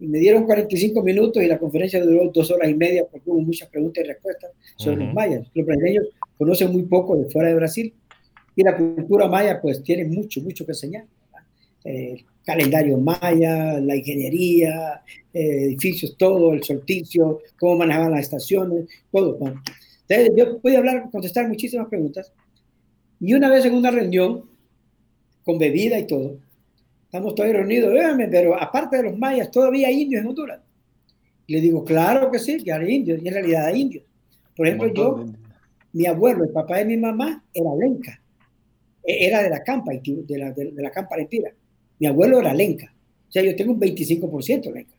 [0.00, 3.40] Y me dieron 45 minutos y la conferencia duró dos horas y media porque hubo
[3.40, 5.46] muchas preguntas y respuestas sobre los mayas.
[5.54, 6.06] Los brasileños
[6.36, 7.94] conocen muy poco de fuera de Brasil
[8.56, 11.04] y la cultura maya pues tiene mucho, mucho que enseñar.
[11.84, 15.02] el calendario maya, la ingeniería,
[15.32, 19.38] eh, edificios, todo, el solsticio, cómo manejaban las estaciones, todo.
[20.08, 22.32] Entonces, yo pude hablar, contestar muchísimas preguntas.
[23.20, 24.46] Y una vez en una reunión,
[25.44, 26.38] con bebida y todo,
[27.10, 27.92] estamos todos reunidos,
[28.30, 30.60] pero aparte de los mayas, todavía hay indios en Honduras.
[31.48, 34.04] le digo, claro que sí, que hay indios, y en realidad hay indios.
[34.56, 35.24] Por ejemplo, yo,
[35.92, 38.22] mi abuelo, el papá de mi mamá, era lenca,
[39.02, 41.50] e, era de la campa, de la, de, la campa lempira.
[41.98, 42.94] Mi abuelo era lenca,
[43.28, 44.94] o sea, yo tengo un 25% lenca.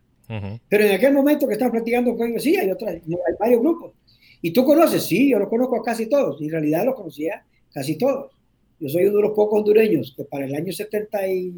[0.67, 3.93] Pero en aquel momento que estamos platicando con ellos, sí, hay, otras, hay varios grupos.
[4.41, 5.03] ¿Y tú conoces?
[5.03, 6.41] Sí, yo los conozco a casi todos.
[6.41, 8.31] Y en realidad los conocía casi todos.
[8.79, 11.53] Yo soy uno de los pocos hondureños que para el año 70 y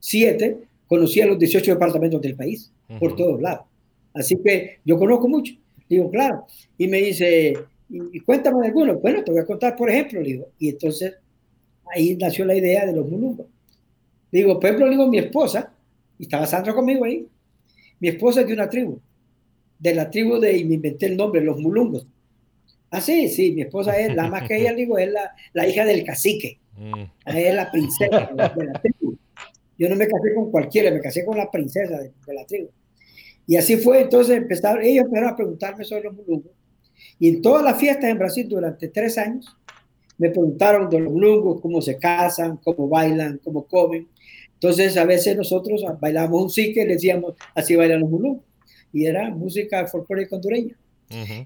[0.00, 3.66] siete, conocía los 18 departamentos del país, por todos lados.
[4.12, 5.54] Así que yo conozco mucho.
[5.88, 6.46] Digo, claro.
[6.76, 7.54] Y me dice,
[7.88, 8.96] y, cuéntame alguno.
[8.96, 10.48] Bueno, te voy a contar, por ejemplo, digo.
[10.58, 11.14] Y entonces
[11.94, 13.46] ahí nació la idea de los mulungos.
[14.32, 15.72] Digo, por ejemplo, digo, mi esposa,
[16.18, 17.26] y estaba Sandra conmigo ahí,
[17.98, 19.00] mi esposa es de una tribu,
[19.78, 22.06] de la tribu de, y me inventé el nombre, los mulungos.
[22.90, 25.84] Ah, sí, sí, mi esposa es, la más que ella, digo, es la, la hija
[25.84, 26.58] del cacique.
[26.76, 27.04] Mm.
[27.26, 29.16] Es la princesa de la tribu.
[29.80, 32.68] Yo no me casé con cualquiera, me casé con la princesa de, la tribu.
[33.46, 36.52] Y así fue, entonces empezaron, ellos empezaron a preguntarme sobre los mulungos.
[37.18, 39.56] Y en todas las fiestas en Brasil durante tres años,
[40.18, 44.06] me preguntaron de los mulungos, cómo se casan, cómo bailan, cómo comen.
[44.52, 48.42] Entonces, a veces nosotros bailábamos un sique y le decíamos, así bailan los mulú.
[48.92, 50.76] Y era música folclórica hondureña.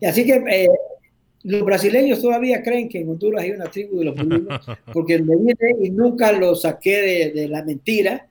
[0.00, 0.68] Y así que eh,
[1.44, 4.48] los brasileños todavía creen que en Honduras hay una tribu de los mulú,
[4.92, 8.26] porque me vine y nunca lo saqué de, la mentira.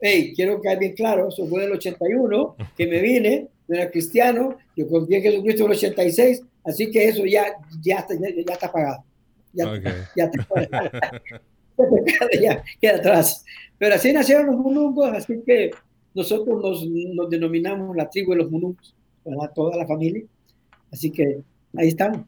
[0.00, 4.88] Hey, quiero que bien claro, eso fue del 81, que me vine, era cristiano, yo
[4.88, 7.46] confié en Jesucristo en el 86, así que eso ya,
[7.82, 9.04] ya, está, ya, está pagado.
[9.52, 9.72] Ya,
[10.14, 10.90] ya está pagado.
[12.40, 13.44] ya queda atrás.
[13.78, 15.70] Pero así nacieron los munungos, así que
[16.14, 18.94] nosotros nos, nos denominamos la tribu de los munungos,
[19.54, 20.24] toda la familia.
[20.90, 21.40] Así que
[21.76, 22.26] ahí estamos.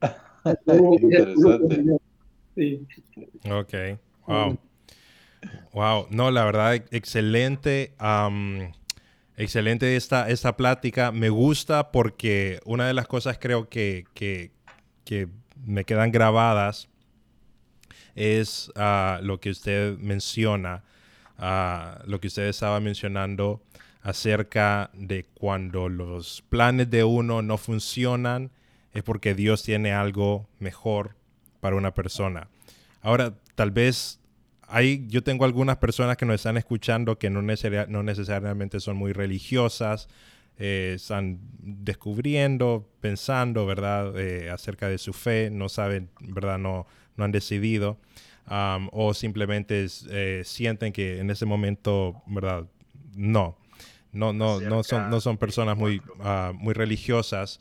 [2.56, 2.86] sí.
[3.50, 3.74] Ok,
[4.26, 4.58] wow.
[5.72, 7.94] Wow, no, la verdad, excelente.
[9.36, 11.12] excelente esta, esta plática.
[11.12, 14.50] Me gusta porque una de las cosas creo que, que,
[15.04, 15.28] que
[15.64, 16.88] me quedan grabadas
[18.14, 20.84] es ah, lo que usted menciona,
[21.38, 23.62] ah, lo que usted estaba mencionando
[24.02, 28.50] acerca de cuando los planes de uno no funcionan,
[28.92, 31.16] es porque Dios tiene algo mejor
[31.60, 32.48] para una persona.
[33.02, 34.20] Ahora, tal vez
[34.66, 39.12] hay, yo tengo algunas personas que nos están escuchando que no, no necesariamente son muy
[39.12, 40.08] religiosas,
[40.58, 46.86] eh, están descubriendo, pensando, ¿verdad?, eh, acerca de su fe, no saben, ¿verdad?, no,
[47.16, 47.98] no han decidido,
[48.92, 52.66] o simplemente eh, sienten que en ese momento, ¿verdad?
[53.14, 53.56] No,
[54.12, 57.60] no, no, no, son, no son personas muy, uh, muy religiosas.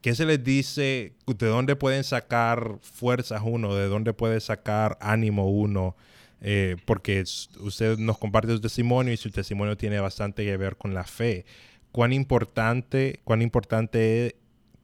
[0.00, 1.12] ¿Qué se les dice?
[1.26, 3.74] ¿De dónde pueden sacar fuerzas uno?
[3.74, 5.94] ¿De dónde puede sacar ánimo uno?
[6.40, 7.22] Eh, porque
[7.60, 11.44] usted nos comparte su testimonio y su testimonio tiene bastante que ver con la fe.
[11.92, 14.36] ¿Cuán importante, cuán importante,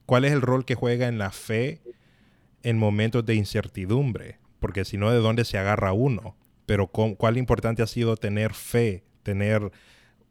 [0.05, 1.81] cuál es el rol que juega en la fe
[2.63, 6.37] en momentos de incertidumbre, porque si no, ¿de dónde se agarra uno?
[6.67, 9.71] Pero cuál importante ha sido tener fe, tener,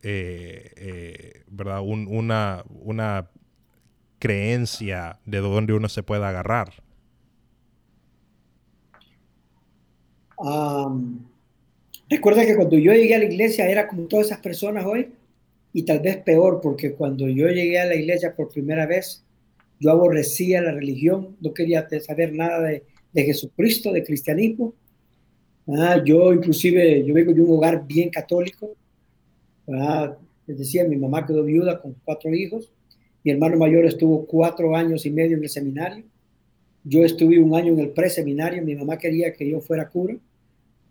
[0.03, 1.79] eh, eh, ¿verdad?
[1.81, 3.29] una, una
[4.25, 6.73] creencia de dónde uno se pueda agarrar.
[12.09, 15.13] recuerda que cuando yo llegué a la iglesia era como todas esas personas hoy
[15.73, 19.23] y tal vez peor porque cuando yo llegué a la iglesia por primera vez
[19.79, 24.73] yo aborrecía la religión, no quería saber nada de, Jesucristo, de cristianismo.
[25.67, 28.75] Ah, yo inclusive, yo vengo de un hogar bien católico.
[29.71, 30.15] Ah,
[30.47, 32.71] les decía, mi mamá quedó viuda con cuatro hijos.
[33.25, 36.05] Mi hermano mayor estuvo cuatro años y medio en el seminario.
[36.83, 38.63] Yo estuve un año en el preseminario.
[38.63, 40.15] Mi mamá quería que yo fuera cura.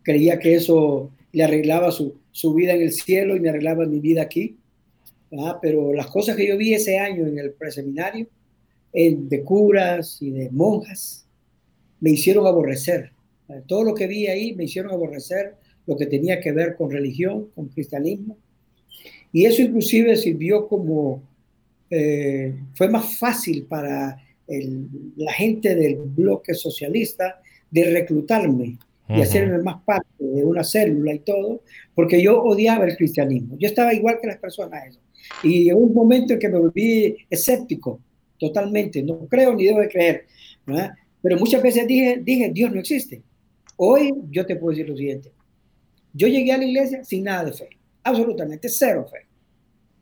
[0.03, 4.01] Creía que eso le arreglaba su, su vida en el cielo y me arreglaba mi
[4.01, 4.57] vida aquí.
[5.39, 8.27] Ah, pero las cosas que yo vi ese año en el preseminario
[8.93, 11.27] de curas y de monjas,
[12.01, 13.13] me hicieron aborrecer.
[13.67, 15.55] Todo lo que vi ahí me hicieron aborrecer
[15.87, 18.37] lo que tenía que ver con religión, con cristianismo.
[19.33, 21.23] Y eso inclusive sirvió como,
[21.91, 24.17] eh, fue más fácil para
[25.17, 28.79] la gente del bloque socialista de reclutarme
[29.09, 31.63] y hacerme más parte de una célula y todo,
[31.95, 33.57] porque yo odiaba el cristianismo.
[33.59, 34.99] Yo estaba igual que las personas.
[35.43, 38.01] Y en un momento en que me volví escéptico,
[38.39, 40.27] totalmente, no creo ni debo de creer,
[41.23, 43.23] pero muchas veces dije, dije, Dios no existe.
[43.77, 45.33] Hoy yo te puedo decir lo siguiente,
[46.13, 47.69] yo llegué a la iglesia sin nada de fe,
[48.03, 49.27] absolutamente cero fe.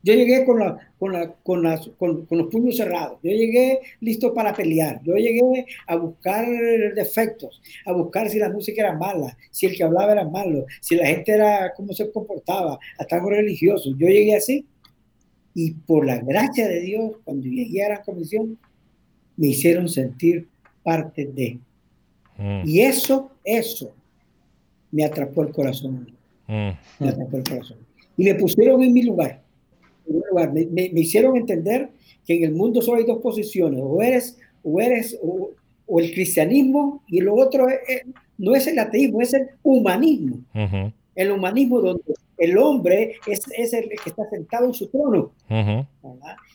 [0.03, 1.63] Yo llegué con, la, con, la, con,
[1.97, 3.19] con, con, los puños cerrados.
[3.23, 5.01] Yo llegué listo para pelear.
[5.05, 6.47] Yo llegué a buscar
[6.95, 10.97] defectos, a buscar si la música era mala, si el que hablaba era malo, si
[10.97, 13.91] la gente era, cómo se comportaba, hasta algo religioso.
[13.97, 14.67] Yo llegué así
[15.55, 18.59] y por la gracia de Dios, cuando llegué a la comisión,
[19.37, 20.49] me hicieron sentir
[20.83, 21.59] parte de.
[22.39, 22.63] Mm.
[22.67, 23.95] Y eso, eso,
[24.91, 26.11] me atrapó el corazón.
[26.47, 26.71] Mm.
[26.99, 27.79] Me atrapó el corazón.
[28.17, 29.42] Y me pusieron en mi lugar.
[30.73, 31.91] Me, hicieron entender
[32.27, 33.81] que en el mundo solo hay dos posiciones.
[33.83, 35.51] O eres, o eres, o,
[35.99, 37.67] el cristianismo, y lo otro
[38.39, 40.39] no es el ateísmo, es el humanismo.
[41.15, 42.03] El humanismo donde
[42.39, 45.33] el hombre es, el que está sentado en su trono.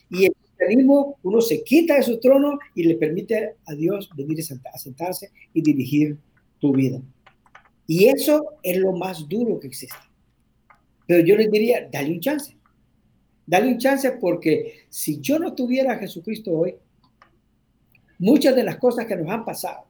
[0.10, 4.40] Y el cristianismo, uno se quita de su trono y le permite a Dios venir
[4.42, 6.18] a sentarse y dirigir
[6.60, 7.00] tu vida.
[7.86, 9.96] Y eso es lo más duro que existe.
[11.08, 12.57] Pero yo les diría, dale un chance.
[13.48, 16.76] Dale un chance porque si yo no tuviera a Jesucristo hoy,
[18.20, 19.86] muchas de las cosas que nos han pasado,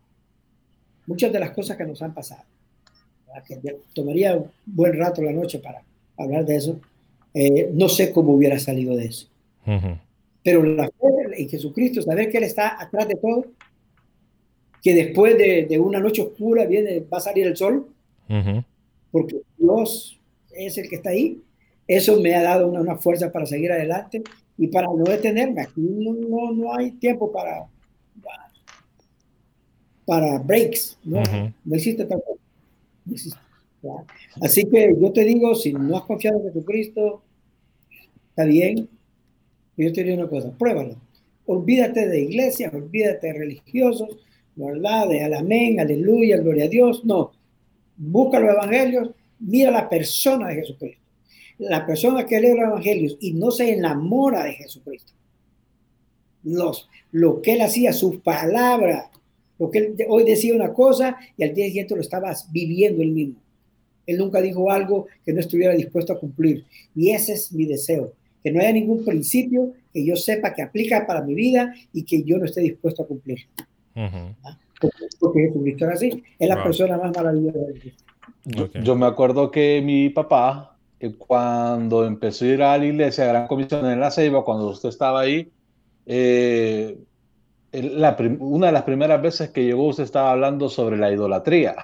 [1.07, 2.43] muchas de las cosas que nos han pasado,
[3.47, 5.81] que tomaría un buen rato la noche para
[6.17, 6.79] hablar de eso,
[7.33, 9.27] eh, no sé cómo hubiera salido de eso.
[10.43, 13.47] Pero la fe en Jesucristo, saber que Él está atrás de todo,
[14.83, 17.87] que después de, una noche oscura viene, va a salir el sol,
[19.11, 20.19] porque Dios
[20.51, 21.41] es el que está ahí.
[21.87, 24.21] Eso me ha dado una, una fuerza para seguir adelante
[24.57, 25.61] y para no detenerme.
[25.61, 27.67] Aquí no, no, no hay tiempo para,
[30.05, 31.21] para breaks, no,
[31.65, 32.39] no existe tampoco.
[34.41, 37.21] Así que yo te digo, si no has confiado en Jesucristo,
[38.29, 38.89] está bien.
[39.75, 40.95] Yo te digo una cosa, pruébalo.
[41.45, 44.17] Olvídate de iglesias, olvídate de religiosos,
[44.55, 45.09] ¿verdad?
[45.09, 47.05] De al amén, aleluya, gloria a Dios.
[47.05, 47.31] No,
[47.97, 51.06] busca los evangelios, mira la persona de Jesucristo.
[51.59, 55.13] La persona que lee los evangelios y no se enamora de Jesucristo.
[56.43, 59.05] Los, lo que él hacía, sus palabras,
[59.59, 63.11] lo que él hoy decía una cosa y al día siguiente lo estaba viviendo él
[63.11, 63.39] mismo.
[64.05, 66.65] Él nunca dijo algo que no estuviera dispuesto a cumplir.
[66.95, 71.05] Y ese es mi deseo, que no haya ningún principio que yo sepa que aplica
[71.05, 73.39] para mi vida y que yo no esté dispuesto a cumplir.
[73.95, 74.57] ¿Ah?
[75.19, 80.09] Porque, Jesucristo era así, es la persona más maravillosa de Yo me acuerdo que mi
[80.09, 80.76] papá,
[81.17, 84.89] cuando empezó a ir a la iglesia, a Gran Comisión en la Ceiba, cuando usted
[84.89, 85.51] estaba ahí,
[86.05, 86.97] eh,
[88.39, 91.75] una de las primeras veces que llegó usted estaba hablando sobre la idolatría.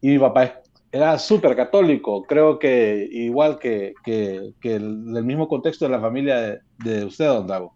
[0.00, 5.48] Y mi papá era súper católico, creo que igual que, que, que el, del mismo
[5.48, 7.74] contexto de la familia de, usted, don Dago.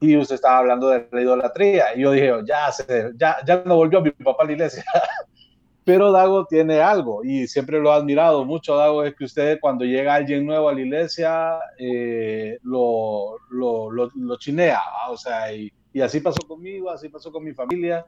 [0.00, 1.96] Y usted estaba hablando de la idolatría.
[1.96, 2.68] Y yo dije, ya,
[3.16, 4.84] ya, ya no volvió mi papá a la iglesia.
[5.86, 9.84] Pero Dago tiene algo y siempre lo ha admirado mucho, Dago, es que usted cuando
[9.84, 16.00] llega alguien nuevo a la iglesia eh, lo, lo, lo, chinea, o sea, y, y
[16.00, 18.04] así pasó conmigo, así pasó con mi familia.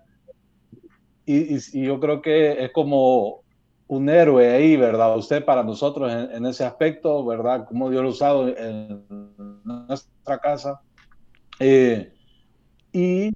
[1.25, 3.45] Y, y, yo creo que es como
[3.87, 5.17] un héroe ahí, ¿verdad?
[5.17, 7.65] Usted para nosotros en, ese aspecto, ¿verdad?
[7.69, 9.07] Como Dios lo ha usado en
[9.63, 10.81] nuestra casa.
[11.61, 12.13] Eh,
[12.93, 13.31] y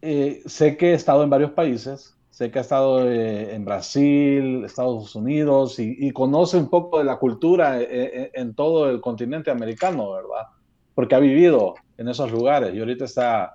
[0.00, 4.64] eh, sé que he estado en varios países, sé que ha estado eh, en Brasil,
[4.64, 10.48] Estados Unidos, y, conoce un poco de la cultura en todo el continente americano, ¿verdad?
[10.96, 13.54] Porque ha vivido en esos lugares y ahorita está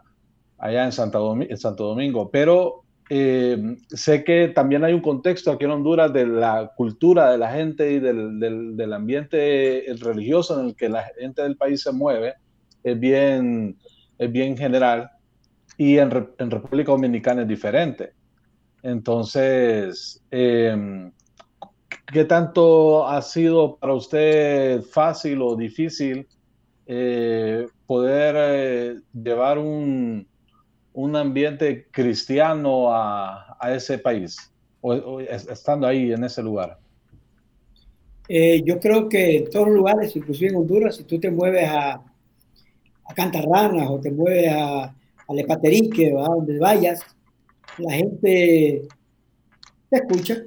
[0.57, 6.13] allá en, Santo Domingo, pero eh, sé que también hay un contexto aquí en Honduras
[6.13, 11.03] de la cultura de la gente y del, del, ambiente religioso en el que la
[11.19, 12.36] gente del país se mueve,
[12.82, 13.77] es bien,
[14.17, 15.11] es bien general
[15.77, 18.18] y en, en República Dominicana es diferente.
[18.84, 21.11] Entonces, eh,
[22.11, 26.27] ¿qué tanto ha sido para usted fácil o difícil
[26.88, 30.27] eh, poder llevar un,
[30.93, 34.38] un ambiente cristiano a, a ese país,
[34.82, 36.77] o, estando ahí en ese lugar?
[38.27, 41.67] Eh, yo creo que en todos los lugares, inclusive en Honduras, si tú te mueves
[41.67, 44.93] a, a Cantarranas o te mueves a, a
[45.27, 47.01] donde vayas,
[47.80, 48.88] la gente
[49.89, 50.43] te escucha,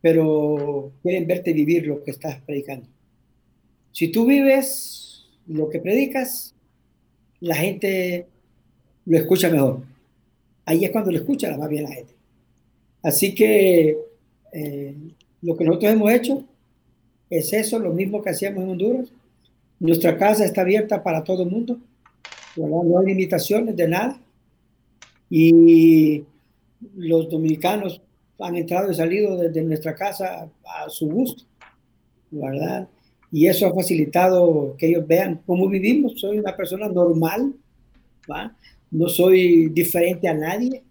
[0.00, 2.86] pero quieren verte vivir lo que estás predicando.
[3.92, 6.54] Si tú vives lo que predicas,
[7.40, 8.26] la gente
[9.06, 9.82] lo escucha mejor.
[10.66, 12.14] Ahí es cuando lo escucha más bien la gente.
[13.02, 13.98] Así que
[14.52, 14.94] eh,
[15.42, 16.44] lo que nosotros hemos hecho
[17.30, 19.12] es eso, lo mismo que hacíamos en Honduras.
[19.78, 21.78] Nuestra casa está abierta para todo el mundo.
[22.56, 24.18] No hay limitaciones de nada.
[25.30, 26.24] Y
[26.96, 28.00] los dominicanos
[28.38, 31.44] han entrado y salido desde nuestra casa a su gusto,
[32.30, 32.88] ¿verdad?
[33.32, 36.20] Y eso ha facilitado que ellos vean cómo vivimos.
[36.20, 37.54] Soy una persona normal,
[38.30, 38.54] ¿va?
[38.94, 40.82] no soy diferente a nadie.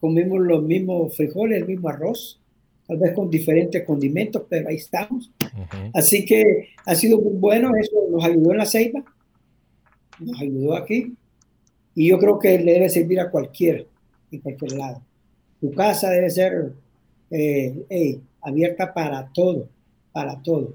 [0.00, 2.40] Comemos los mismos frijoles, el mismo arroz,
[2.86, 5.30] tal vez con diferentes condimentos, pero ahí estamos.
[5.94, 9.04] Así que ha sido muy bueno, eso nos ayudó en la ceiba,
[10.18, 11.14] nos ayudó aquí,
[11.96, 13.82] y yo creo que le debe servir a cualquiera,
[14.30, 15.02] en cualquier lado.
[15.60, 16.72] Tu casa debe ser
[17.30, 19.68] eh, abierta para todo,
[20.12, 20.74] para todo.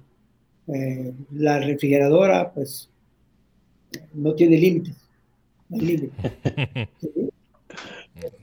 [0.67, 2.89] Eh, la refrigeradora, pues,
[4.13, 4.95] no tiene límites.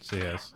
[0.00, 0.52] Sí es.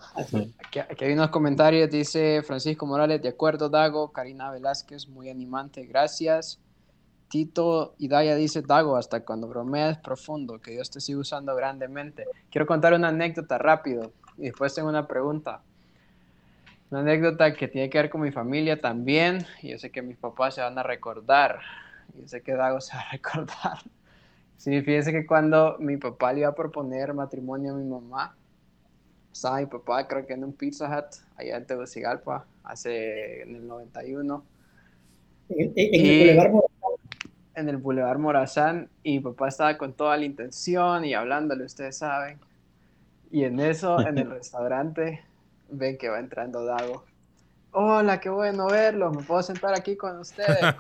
[0.59, 6.59] Aquí, hay unos comentarios, dice Francisco Morales, de acuerdo, Dago, Karina Velázquez, muy animante, gracias.
[7.33, 12.27] Tito Idaya dice, Dago, hasta cuando bromeas profundo, que Dios te sigue usando grandemente.
[12.51, 15.63] Quiero contar una anécdota rápido y después tengo una pregunta.
[16.91, 19.47] Una anécdota que tiene que ver con mi familia también.
[19.63, 21.61] Y yo sé que mis papás se van a recordar.
[22.21, 23.79] Yo sé que Dago se va a recordar.
[24.59, 28.37] Sí, fíjense que cuando mi papá le iba a proponer matrimonio a mi mamá,
[29.33, 33.67] estaba mi papá creo que en un Pizza Hut allá en Tegucigalpa, hace en el
[33.67, 34.45] 91.
[35.49, 36.62] En, el Boulevard.
[37.55, 41.99] En el Boulevard Morazán, y mi papá estaba con toda la intención y hablándole, ustedes
[41.99, 42.39] saben.
[43.31, 45.23] Y en eso, en el restaurante,
[45.69, 47.05] ven que va entrando Dago.
[47.73, 49.11] Hola, qué bueno verlo.
[49.11, 50.61] Me puedo sentar aquí con ustedes.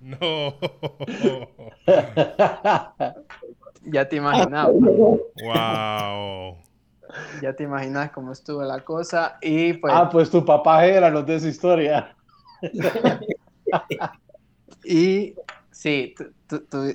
[0.00, 0.54] no.
[3.84, 4.68] ya te imaginas.
[4.68, 6.56] Wow.
[7.42, 9.36] Ya te imaginas cómo estuvo la cosa.
[9.42, 9.92] Y pues...
[9.94, 12.16] Ah, pues tu papá era, no de esa historia.
[14.84, 15.34] y
[15.70, 16.14] sí,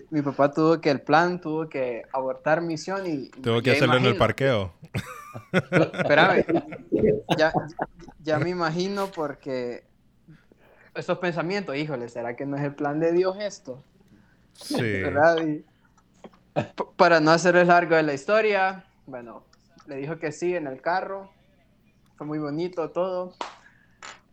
[0.09, 3.29] mi papá tuvo que el plan, tuvo que abortar misión y...
[3.29, 4.73] Tuvo que hacerlo en el parqueo.
[5.51, 6.45] Espérame,
[7.37, 7.53] ya,
[8.23, 9.83] ya me imagino porque
[10.93, 13.83] estos pensamientos, híjole, ¿será que no es el plan de Dios esto?
[14.53, 14.81] Sí.
[14.81, 15.45] ¿Verdad?
[15.45, 15.65] Y,
[16.95, 19.43] para no hacerles largo de la historia, bueno,
[19.87, 21.29] le dijo que sí en el carro,
[22.17, 23.33] fue muy bonito todo.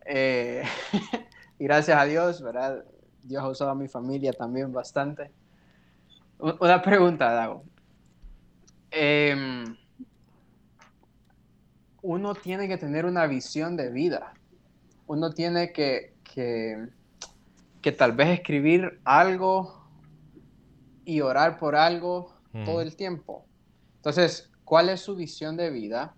[0.07, 0.63] Eh,
[1.59, 2.85] y gracias a Dios, ¿verdad?
[3.23, 5.31] Dios ha usado a mi familia también bastante.
[6.39, 7.65] Una pregunta, Dago.
[8.91, 9.77] Em,
[12.03, 14.35] uno tiene que tener una visión de vida.
[15.07, 16.89] Uno tiene que, que,
[17.81, 19.83] que tal vez escribir algo
[21.05, 22.35] y orar por algo
[22.65, 23.47] todo el tiempo.
[23.97, 26.15] Entonces, ¿cuál es su visión de vida?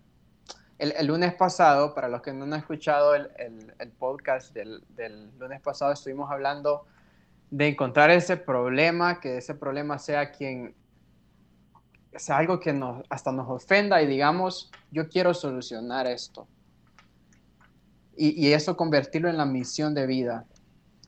[0.92, 3.30] El, lunes pasado, para los que no han escuchado el,
[3.78, 6.86] el, podcast del, del, lunes pasado, estuvimos hablando
[7.50, 10.74] de encontrar ese problema, que ese problema sea quien,
[12.16, 16.46] sea algo que nos, hasta nos ofenda y digamos, yo quiero solucionar esto.
[18.16, 20.44] Y, y eso convertirlo en la misión de vida.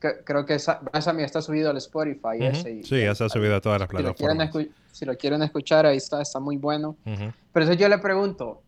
[0.00, 2.38] creo que esa, esa está subido al Spotify.
[2.40, 4.50] ese, sí, ya se ha subido a todas las plataformas.
[4.92, 6.96] Si lo, quieren, escuchar, ahí está, está muy bueno.
[7.04, 8.62] Pero eso yo le pregunto,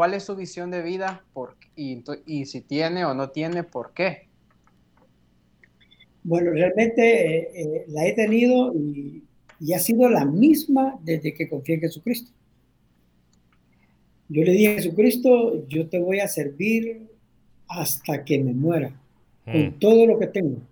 [0.00, 1.22] ¿cuál es su visión de vida?
[1.34, 4.28] Por, y, y si tiene o no tiene, ¿por qué?
[6.22, 9.24] Bueno, realmente eh, eh, la he tenido y,
[9.74, 12.32] ha sido la misma desde que confié en Jesucristo.
[14.30, 17.06] Yo le dije a Jesucristo, yo te voy a servir
[17.68, 18.98] hasta que me muera,
[19.44, 19.78] con mm.
[19.80, 20.62] todo lo que tengo.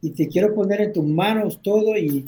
[0.00, 2.24] Y te quiero poner en tus manos todo y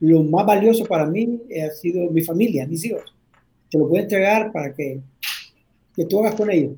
[0.00, 3.14] lo más valioso para mí ha sido mi familia, mis hijos.
[3.70, 5.00] Te lo voy a entregar para que,
[5.94, 6.72] que tú hagas con ellos.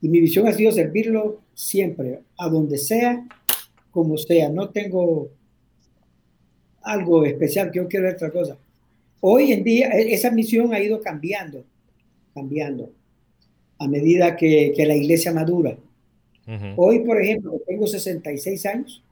[0.00, 3.26] Y mi visión ha sido servirlo siempre, a donde sea
[3.90, 5.28] como sea, no tengo
[6.82, 8.56] algo especial que yo quiero ver otra cosa.
[9.20, 11.64] Hoy en día e, esa misión ha ido cambiando,
[12.34, 12.92] cambiando
[13.78, 15.76] a medida que, que la iglesia madura.
[16.76, 19.02] Hoy, por ejemplo, tengo 66 años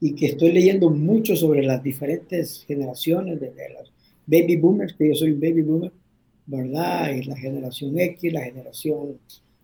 [0.00, 3.92] y que estoy leyendo mucho sobre las diferentes generaciones de, de los
[4.24, 5.92] baby boomers, que yo soy un baby boomer,
[6.48, 7.10] ¿verdad?
[7.10, 9.18] Y la generación X, la generación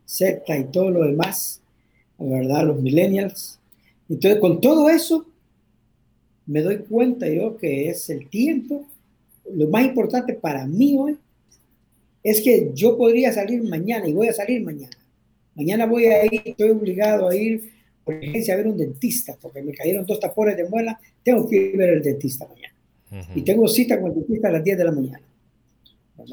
[0.04, 1.60] Z y todo lo demás,
[2.18, 2.66] ¿verdad?
[2.66, 3.58] Los millennials.
[4.08, 5.26] Entonces, con todo eso,
[6.46, 8.86] me doy cuenta yo que es el tiempo.
[9.50, 11.16] Lo más importante para mí hoy
[12.22, 14.96] es que yo podría salir mañana y voy a salir mañana.
[15.54, 17.74] Mañana voy a ir, estoy obligado a ir
[18.04, 21.00] por ejemplo, a ver un dentista porque me cayeron dos tapones de muela.
[21.22, 22.74] Tengo que ir a ver el dentista mañana.
[23.34, 25.23] Y tengo cita con el dentista a las 10 de la mañana.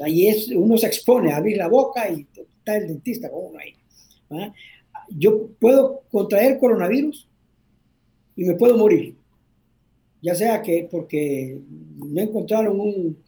[0.06, 3.58] Y es, uno se expone a abrir la boca y está el dentista con uno
[3.58, 3.74] ahí.
[5.08, 7.28] Yo puedo contraer coronavirus
[8.36, 9.16] y me puedo morir.
[10.20, 11.58] Ya sea que porque
[11.96, 13.18] no encontraron un,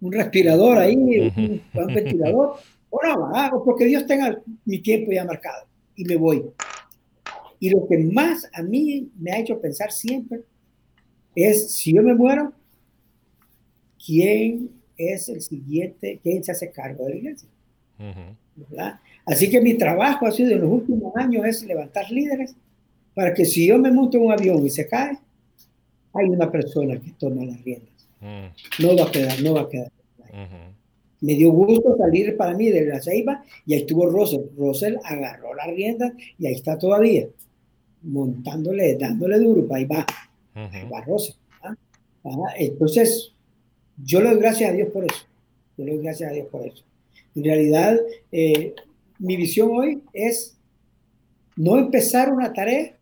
[0.00, 1.62] un respirador ahí, un,
[1.94, 2.56] ventilador,
[2.90, 6.44] o no, o porque Dios tenga mi tiempo ya marcado y me voy.
[7.60, 10.42] Y lo que más a mí me ha hecho pensar siempre
[11.34, 12.52] es, si yo me muero,
[14.04, 16.18] ¿quién es el siguiente?
[16.22, 17.48] ¿Quién se hace cargo de la iglesia?
[19.24, 22.54] Así que mi trabajo ha sido en los últimos años es levantar líderes
[23.14, 25.18] para que si yo me monto en un avión y se cae,
[26.12, 28.08] hay una persona que toma las riendas.
[28.20, 28.82] Mm.
[28.82, 29.92] No va a quedar, no va a quedar.
[31.20, 34.42] Me dio gusto salir para mí de la ceiba y ahí estuvo Russell.
[34.56, 37.26] Russell agarró las riendas y ahí está todavía,
[38.02, 40.06] montándole, dándole duro, ahí va,
[40.54, 41.34] ahí va Russell.
[41.62, 41.74] Ah,
[42.56, 43.32] entonces,
[44.04, 45.26] yo le doy gracias a Dios por eso.
[45.76, 46.84] Yo le doy gracias a Dios por eso.
[47.34, 47.98] En realidad,
[48.32, 48.74] eh,
[49.18, 50.56] mi visión hoy es
[51.56, 52.94] no empezar una tarea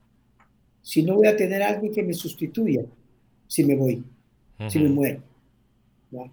[0.83, 2.85] si no voy a tener a alguien que me sustituya
[3.49, 4.03] si me voy,
[4.69, 5.21] si me muero.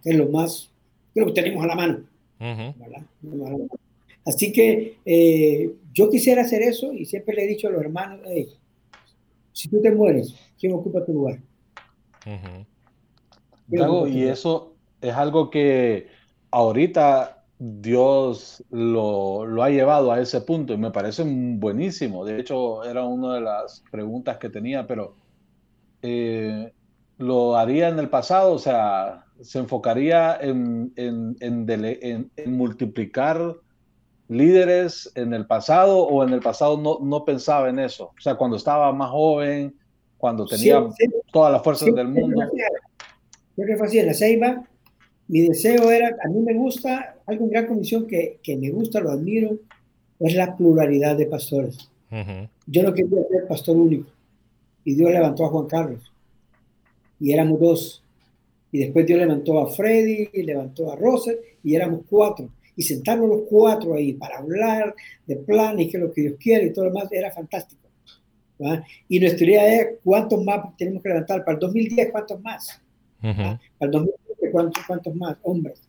[0.02, 0.70] Que es lo más,
[1.14, 2.04] creo que tenemos a la mano.
[4.26, 8.22] Así que eh, yo quisiera hacer eso y siempre le he dicho a los hermanos,
[9.52, 11.40] si tú te mueres, ¿quién ocupa tu lugar?
[14.08, 16.08] Y eso es algo que
[16.52, 22.26] ahorita Dios lo, ha llevado a ese punto y me parece buenísimo.
[22.26, 25.16] De hecho, era una de las preguntas que tenía, pero
[26.02, 26.74] eh,
[27.18, 33.56] lo haría en el pasado, o sea, se enfocaría en, en, en, en multiplicar
[34.28, 38.06] líderes en el pasado o en el pasado no, no, pensaba en eso?
[38.18, 39.76] O sea, cuando estaba más joven,
[40.18, 40.84] cuando tenía
[41.32, 42.42] todas las fuerzas del mundo.
[43.56, 44.68] Yo que hacía en la Ceiba,
[45.28, 49.00] mi deseo era, a mí me gusta, algo en gran comisión que, que me gusta,
[49.00, 49.58] lo admiro,
[50.20, 51.90] es la pluralidad de pastores.
[52.68, 54.10] Yo no quería ser pastor único.
[54.86, 56.12] Y Dios levantó a Juan Carlos.
[57.20, 58.04] Y éramos dos.
[58.72, 61.32] Y después Dios levantó a Freddy, y levantó a Rosa,
[61.64, 64.96] y éramos cuatro y sentarnos los cuatro ahí para hablar
[65.26, 67.82] de planes, que es lo que Dios quiere y todo lo demás, era fantástico.
[69.10, 71.44] Y nuestra idea es cuántos más tenemos que levantar.
[71.44, 72.82] Para el 2010, ¿cuántos más?
[73.24, 75.38] Para el 2020, ¿cuántos, cuántos más?
[75.44, 75.82] Hombres.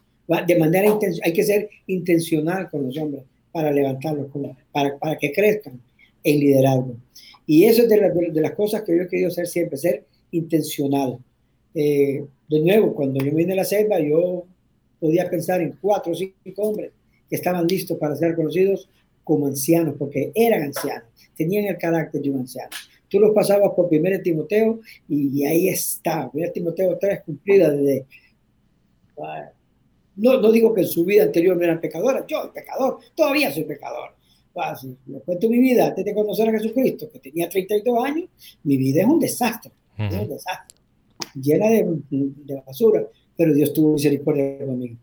[0.46, 4.28] De manera hay que ser intencional con los hombres para levantarlos,
[4.72, 5.80] para, para que crezcan
[6.22, 6.96] en liderazgo.
[7.46, 11.18] Y eso es de, de, las cosas que yo he querido hacer siempre, ser intencional.
[11.74, 14.46] Eh, de nuevo, cuando yo vine a la selva, yo
[14.98, 16.92] podía pensar en cuatro o cinco hombres
[17.28, 18.88] que estaban listos para ser conocidos
[19.22, 22.70] como ancianos, porque eran ancianos, tenían el carácter de un anciano.
[23.14, 28.06] Tú los pasabas por 1 Timoteo y, ahí está, 1 Timoteo 3 cumplida desde...
[30.16, 33.62] No, no digo que en su vida anterior no eran pecadores, yo, pecador, todavía soy
[33.62, 34.10] pecador.
[34.80, 38.28] Si les cuento mi vida antes de conocer a Jesucristo, que tenía 32 años,
[38.64, 40.76] mi vida es un desastre, es un desastre,
[41.34, 43.06] llena de, de basura
[43.36, 44.96] pero Dios tuvo misericordia conmigo.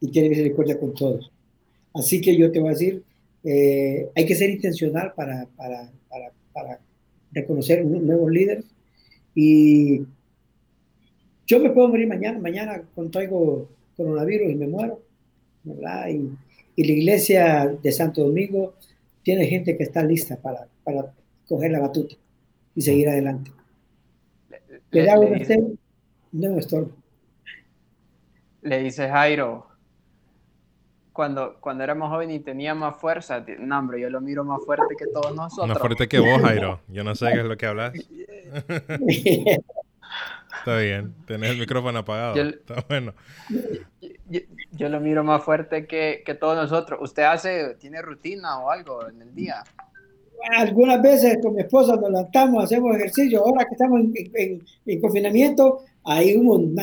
[0.00, 1.30] Y tiene misericordia con todos.
[1.92, 3.02] Así que yo te voy a decir,
[3.44, 6.80] eh, hay que ser intencional para, para, para, para
[7.32, 8.64] reconocer nuevos líderes.
[9.34, 10.02] Y
[11.46, 15.00] yo me puedo morir mañana, mañana contraigo coronavirus y me muero,
[15.64, 16.08] ¿verdad?
[16.08, 16.30] Y,
[16.76, 18.74] y, la iglesia de Santo Domingo
[19.22, 21.12] tiene gente que está lista para, para
[21.48, 22.14] coger la batuta
[22.74, 23.50] y seguir adelante.
[24.90, 25.76] Le, le,
[26.32, 26.92] no estorbo.
[28.62, 29.66] Le dice Jairo,
[31.12, 34.94] cuando, cuando éramos jóvenes y tenía más fuerza, no, hombre, yo lo miro más fuerte
[34.98, 35.68] que todos nosotros.
[35.68, 36.80] Más fuerte que vos, Jairo.
[36.88, 37.92] Yo no sé qué es lo que hablas.
[40.58, 42.40] Está bien, tenés el micrófono apagado.
[42.40, 43.14] Está bueno.
[44.70, 47.00] Yo, lo miro más fuerte que, que, todos nosotros.
[47.02, 49.64] ¿Usted hace, tiene rutina o algo en el día?
[50.56, 53.44] Algunas veces con mi esposa nos levantamos, hacemos ejercicio.
[53.44, 56.76] Ahora que estamos en, en confinamiento, hay un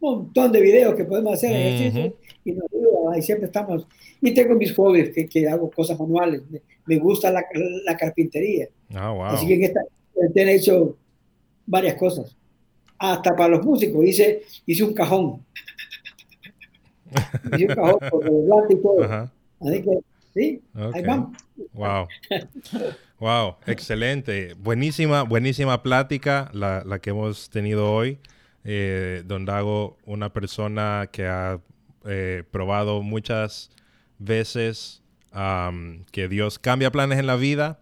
[0.00, 2.12] montón de videos que podemos hacer
[2.44, 2.70] y nos
[3.08, 3.86] ayuda, siempre estamos.
[4.20, 6.42] Y tengo mis hobbies, que, que hago cosas manuales.
[6.86, 7.44] Me, gusta la,
[7.84, 8.68] la carpintería.
[8.94, 9.80] Oh, Así que en esta,
[10.34, 10.96] he hecho
[11.66, 12.36] varias cosas.
[12.98, 15.44] Hasta para los músicos hice, hice un cajón.
[17.56, 19.30] hice un cajón con el y todo.
[19.60, 19.98] Así que,
[20.34, 20.62] sí,
[20.94, 21.36] ahí vamos.
[21.72, 22.06] Wow.
[23.20, 24.54] Wow, excelente.
[24.54, 28.18] Buenísima, buenísima plática la, la que hemos tenido hoy.
[28.64, 31.60] Eh, don Dago, una persona que ha
[32.04, 33.70] eh, probado muchas
[34.18, 35.02] veces
[36.10, 37.78] que Dios cambia planes en la vida,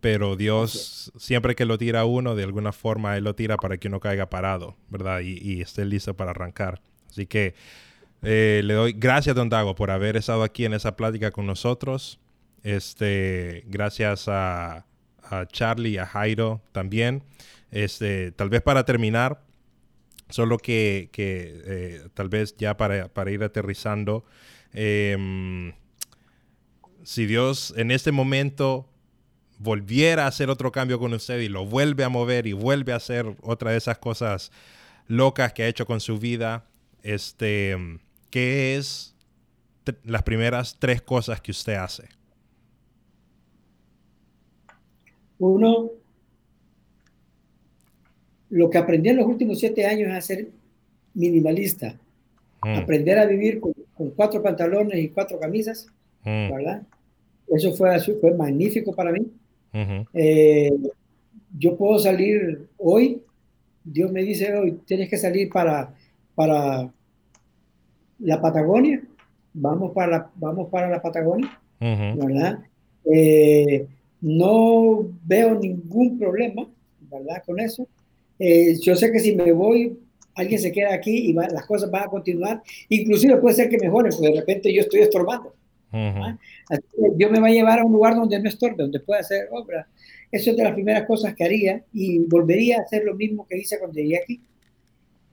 [0.00, 3.76] pero Dios siempre que lo tira a uno, de alguna forma Él lo tira para
[3.76, 5.20] que uno caiga parado, ¿verdad?
[5.20, 6.80] Y, y esté listo para arrancar.
[7.10, 7.54] Así que
[8.22, 12.20] eh, le doy gracias, don Dago, por haber estado aquí en esa plática con nosotros.
[12.62, 14.86] Este, gracias a,
[15.22, 17.22] a Charlie, a Jairo también.
[17.70, 19.42] Este, tal vez para terminar,
[20.30, 24.24] solo que, que eh, tal vez ya para, para ir aterrizando,
[24.72, 25.72] em,
[27.02, 28.88] si Dios en este momento
[29.58, 32.96] volviera a hacer otro cambio con usted y lo vuelve a mover y vuelve a
[32.96, 34.50] hacer otra de esas cosas
[35.06, 36.64] locas que ha hecho con su vida,
[37.02, 37.76] este,
[38.30, 39.14] ¿qué es
[40.04, 42.08] las primeras tres cosas que usted hace?
[45.38, 45.90] Uno,
[48.60, 50.48] lo que aprendí en los últimos siete años es a ser
[51.14, 51.98] minimalista.
[52.62, 52.76] Mm.
[52.76, 53.72] Aprender a vivir con,
[54.14, 55.86] cuatro pantalones y cuatro camisas,
[56.24, 56.54] mm.
[56.54, 56.82] ¿verdad?
[57.48, 59.26] Eso fue, fue magnífico para mí.
[60.12, 60.70] Eh,
[61.56, 63.22] yo puedo salir hoy,
[63.82, 65.94] Dios me dice hoy, tienes que salir para,
[66.34, 66.92] para
[68.18, 69.02] la Patagonia,
[69.54, 72.58] vamos para la, vamos para la Patagonia, ¿verdad?
[73.10, 73.86] Eh,
[74.20, 76.66] no veo ningún problema,
[77.10, 77.42] ¿verdad?
[77.46, 77.88] Con eso.
[78.40, 79.98] Eh, yo sé que si me voy,
[80.34, 82.62] alguien se queda aquí y las cosas van a continuar.
[82.88, 85.54] Inclusive puede ser que mejoren, porque de repente yo estoy estorbando.
[85.92, 86.38] ¿Ah?
[87.16, 89.88] yo me va a llevar a un lugar donde no estorbe, donde pueda hacer obra.
[90.30, 93.58] Eso es de las primeras cosas que haría y volvería a hacer lo mismo que
[93.58, 94.40] hice cuando llegué aquí.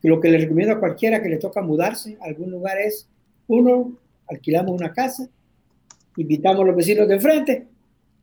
[0.02, 3.08] Lo que le recomiendo a cualquiera que le toca mudarse a algún lugar es,
[3.48, 3.98] uno,
[4.28, 5.30] alquilamos una casa,
[6.18, 7.68] invitamos a los vecinos de enfrente,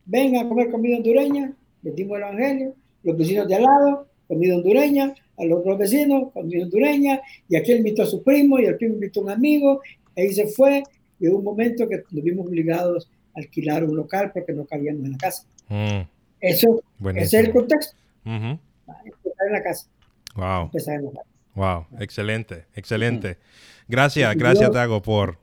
[0.05, 1.53] vengan a comer comida hondureña,
[1.83, 6.33] le dimos el evangelio, los vecinos de al lado, comida hondureña, a los otros vecinos,
[6.33, 9.81] comida hondureña, y aquel invitó a su primo, y el primo invitó a un amigo,
[10.17, 10.83] ahí se fue,
[11.21, 15.05] y hubo un momento que nos vimos obligados a alquilar un local porque no cabíamos
[15.05, 15.47] en la casa.
[15.69, 16.01] Mm,
[16.41, 17.27] Eso, buenísimo.
[17.27, 17.97] ese es el contexto.
[18.25, 18.59] Ujú.
[19.05, 19.89] Empezar en la casa.
[20.37, 20.63] Wow.
[20.65, 21.29] Empezar en la casa.
[21.55, 23.39] Wow, excelente, excelente.
[23.87, 25.39] Gracias, Y gracias Dago por,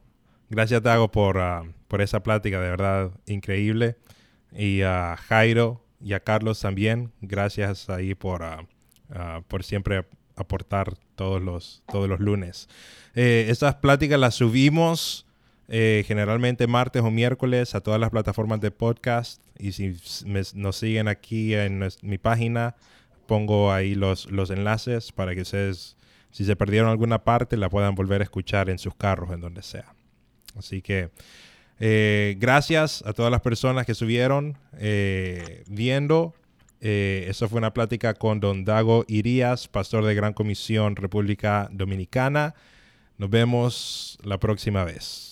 [0.50, 3.96] gracias Dago por, ah, por esa plática, de verdad increíble.
[4.54, 8.66] Y a Jairo y a Carlos también, gracias ahí por, ah,
[9.14, 10.06] ah, por siempre
[10.36, 12.68] aportar todos los, todos los lunes.
[13.14, 15.26] Eh, estas pláticas las subimos
[15.68, 19.42] eh, generalmente martes o miércoles a todas las plataformas de podcast.
[19.58, 19.96] Y si
[20.56, 22.76] nos siguen aquí en mi página,
[23.28, 25.96] pongo ahí los, los enlaces para que ustedes,
[26.32, 29.62] si se perdieron alguna parte, la puedan volver a escuchar en sus carros, en donde
[29.62, 29.94] sea.
[30.58, 31.12] Así que
[31.84, 36.36] eh, gracias a todas las personas que subieron eh, viendo.
[36.80, 42.54] Eh, eso fue una plática con don Dago Irías, pastor de Gran Comisión República Dominicana.
[43.18, 45.31] Nos vemos la próxima vez.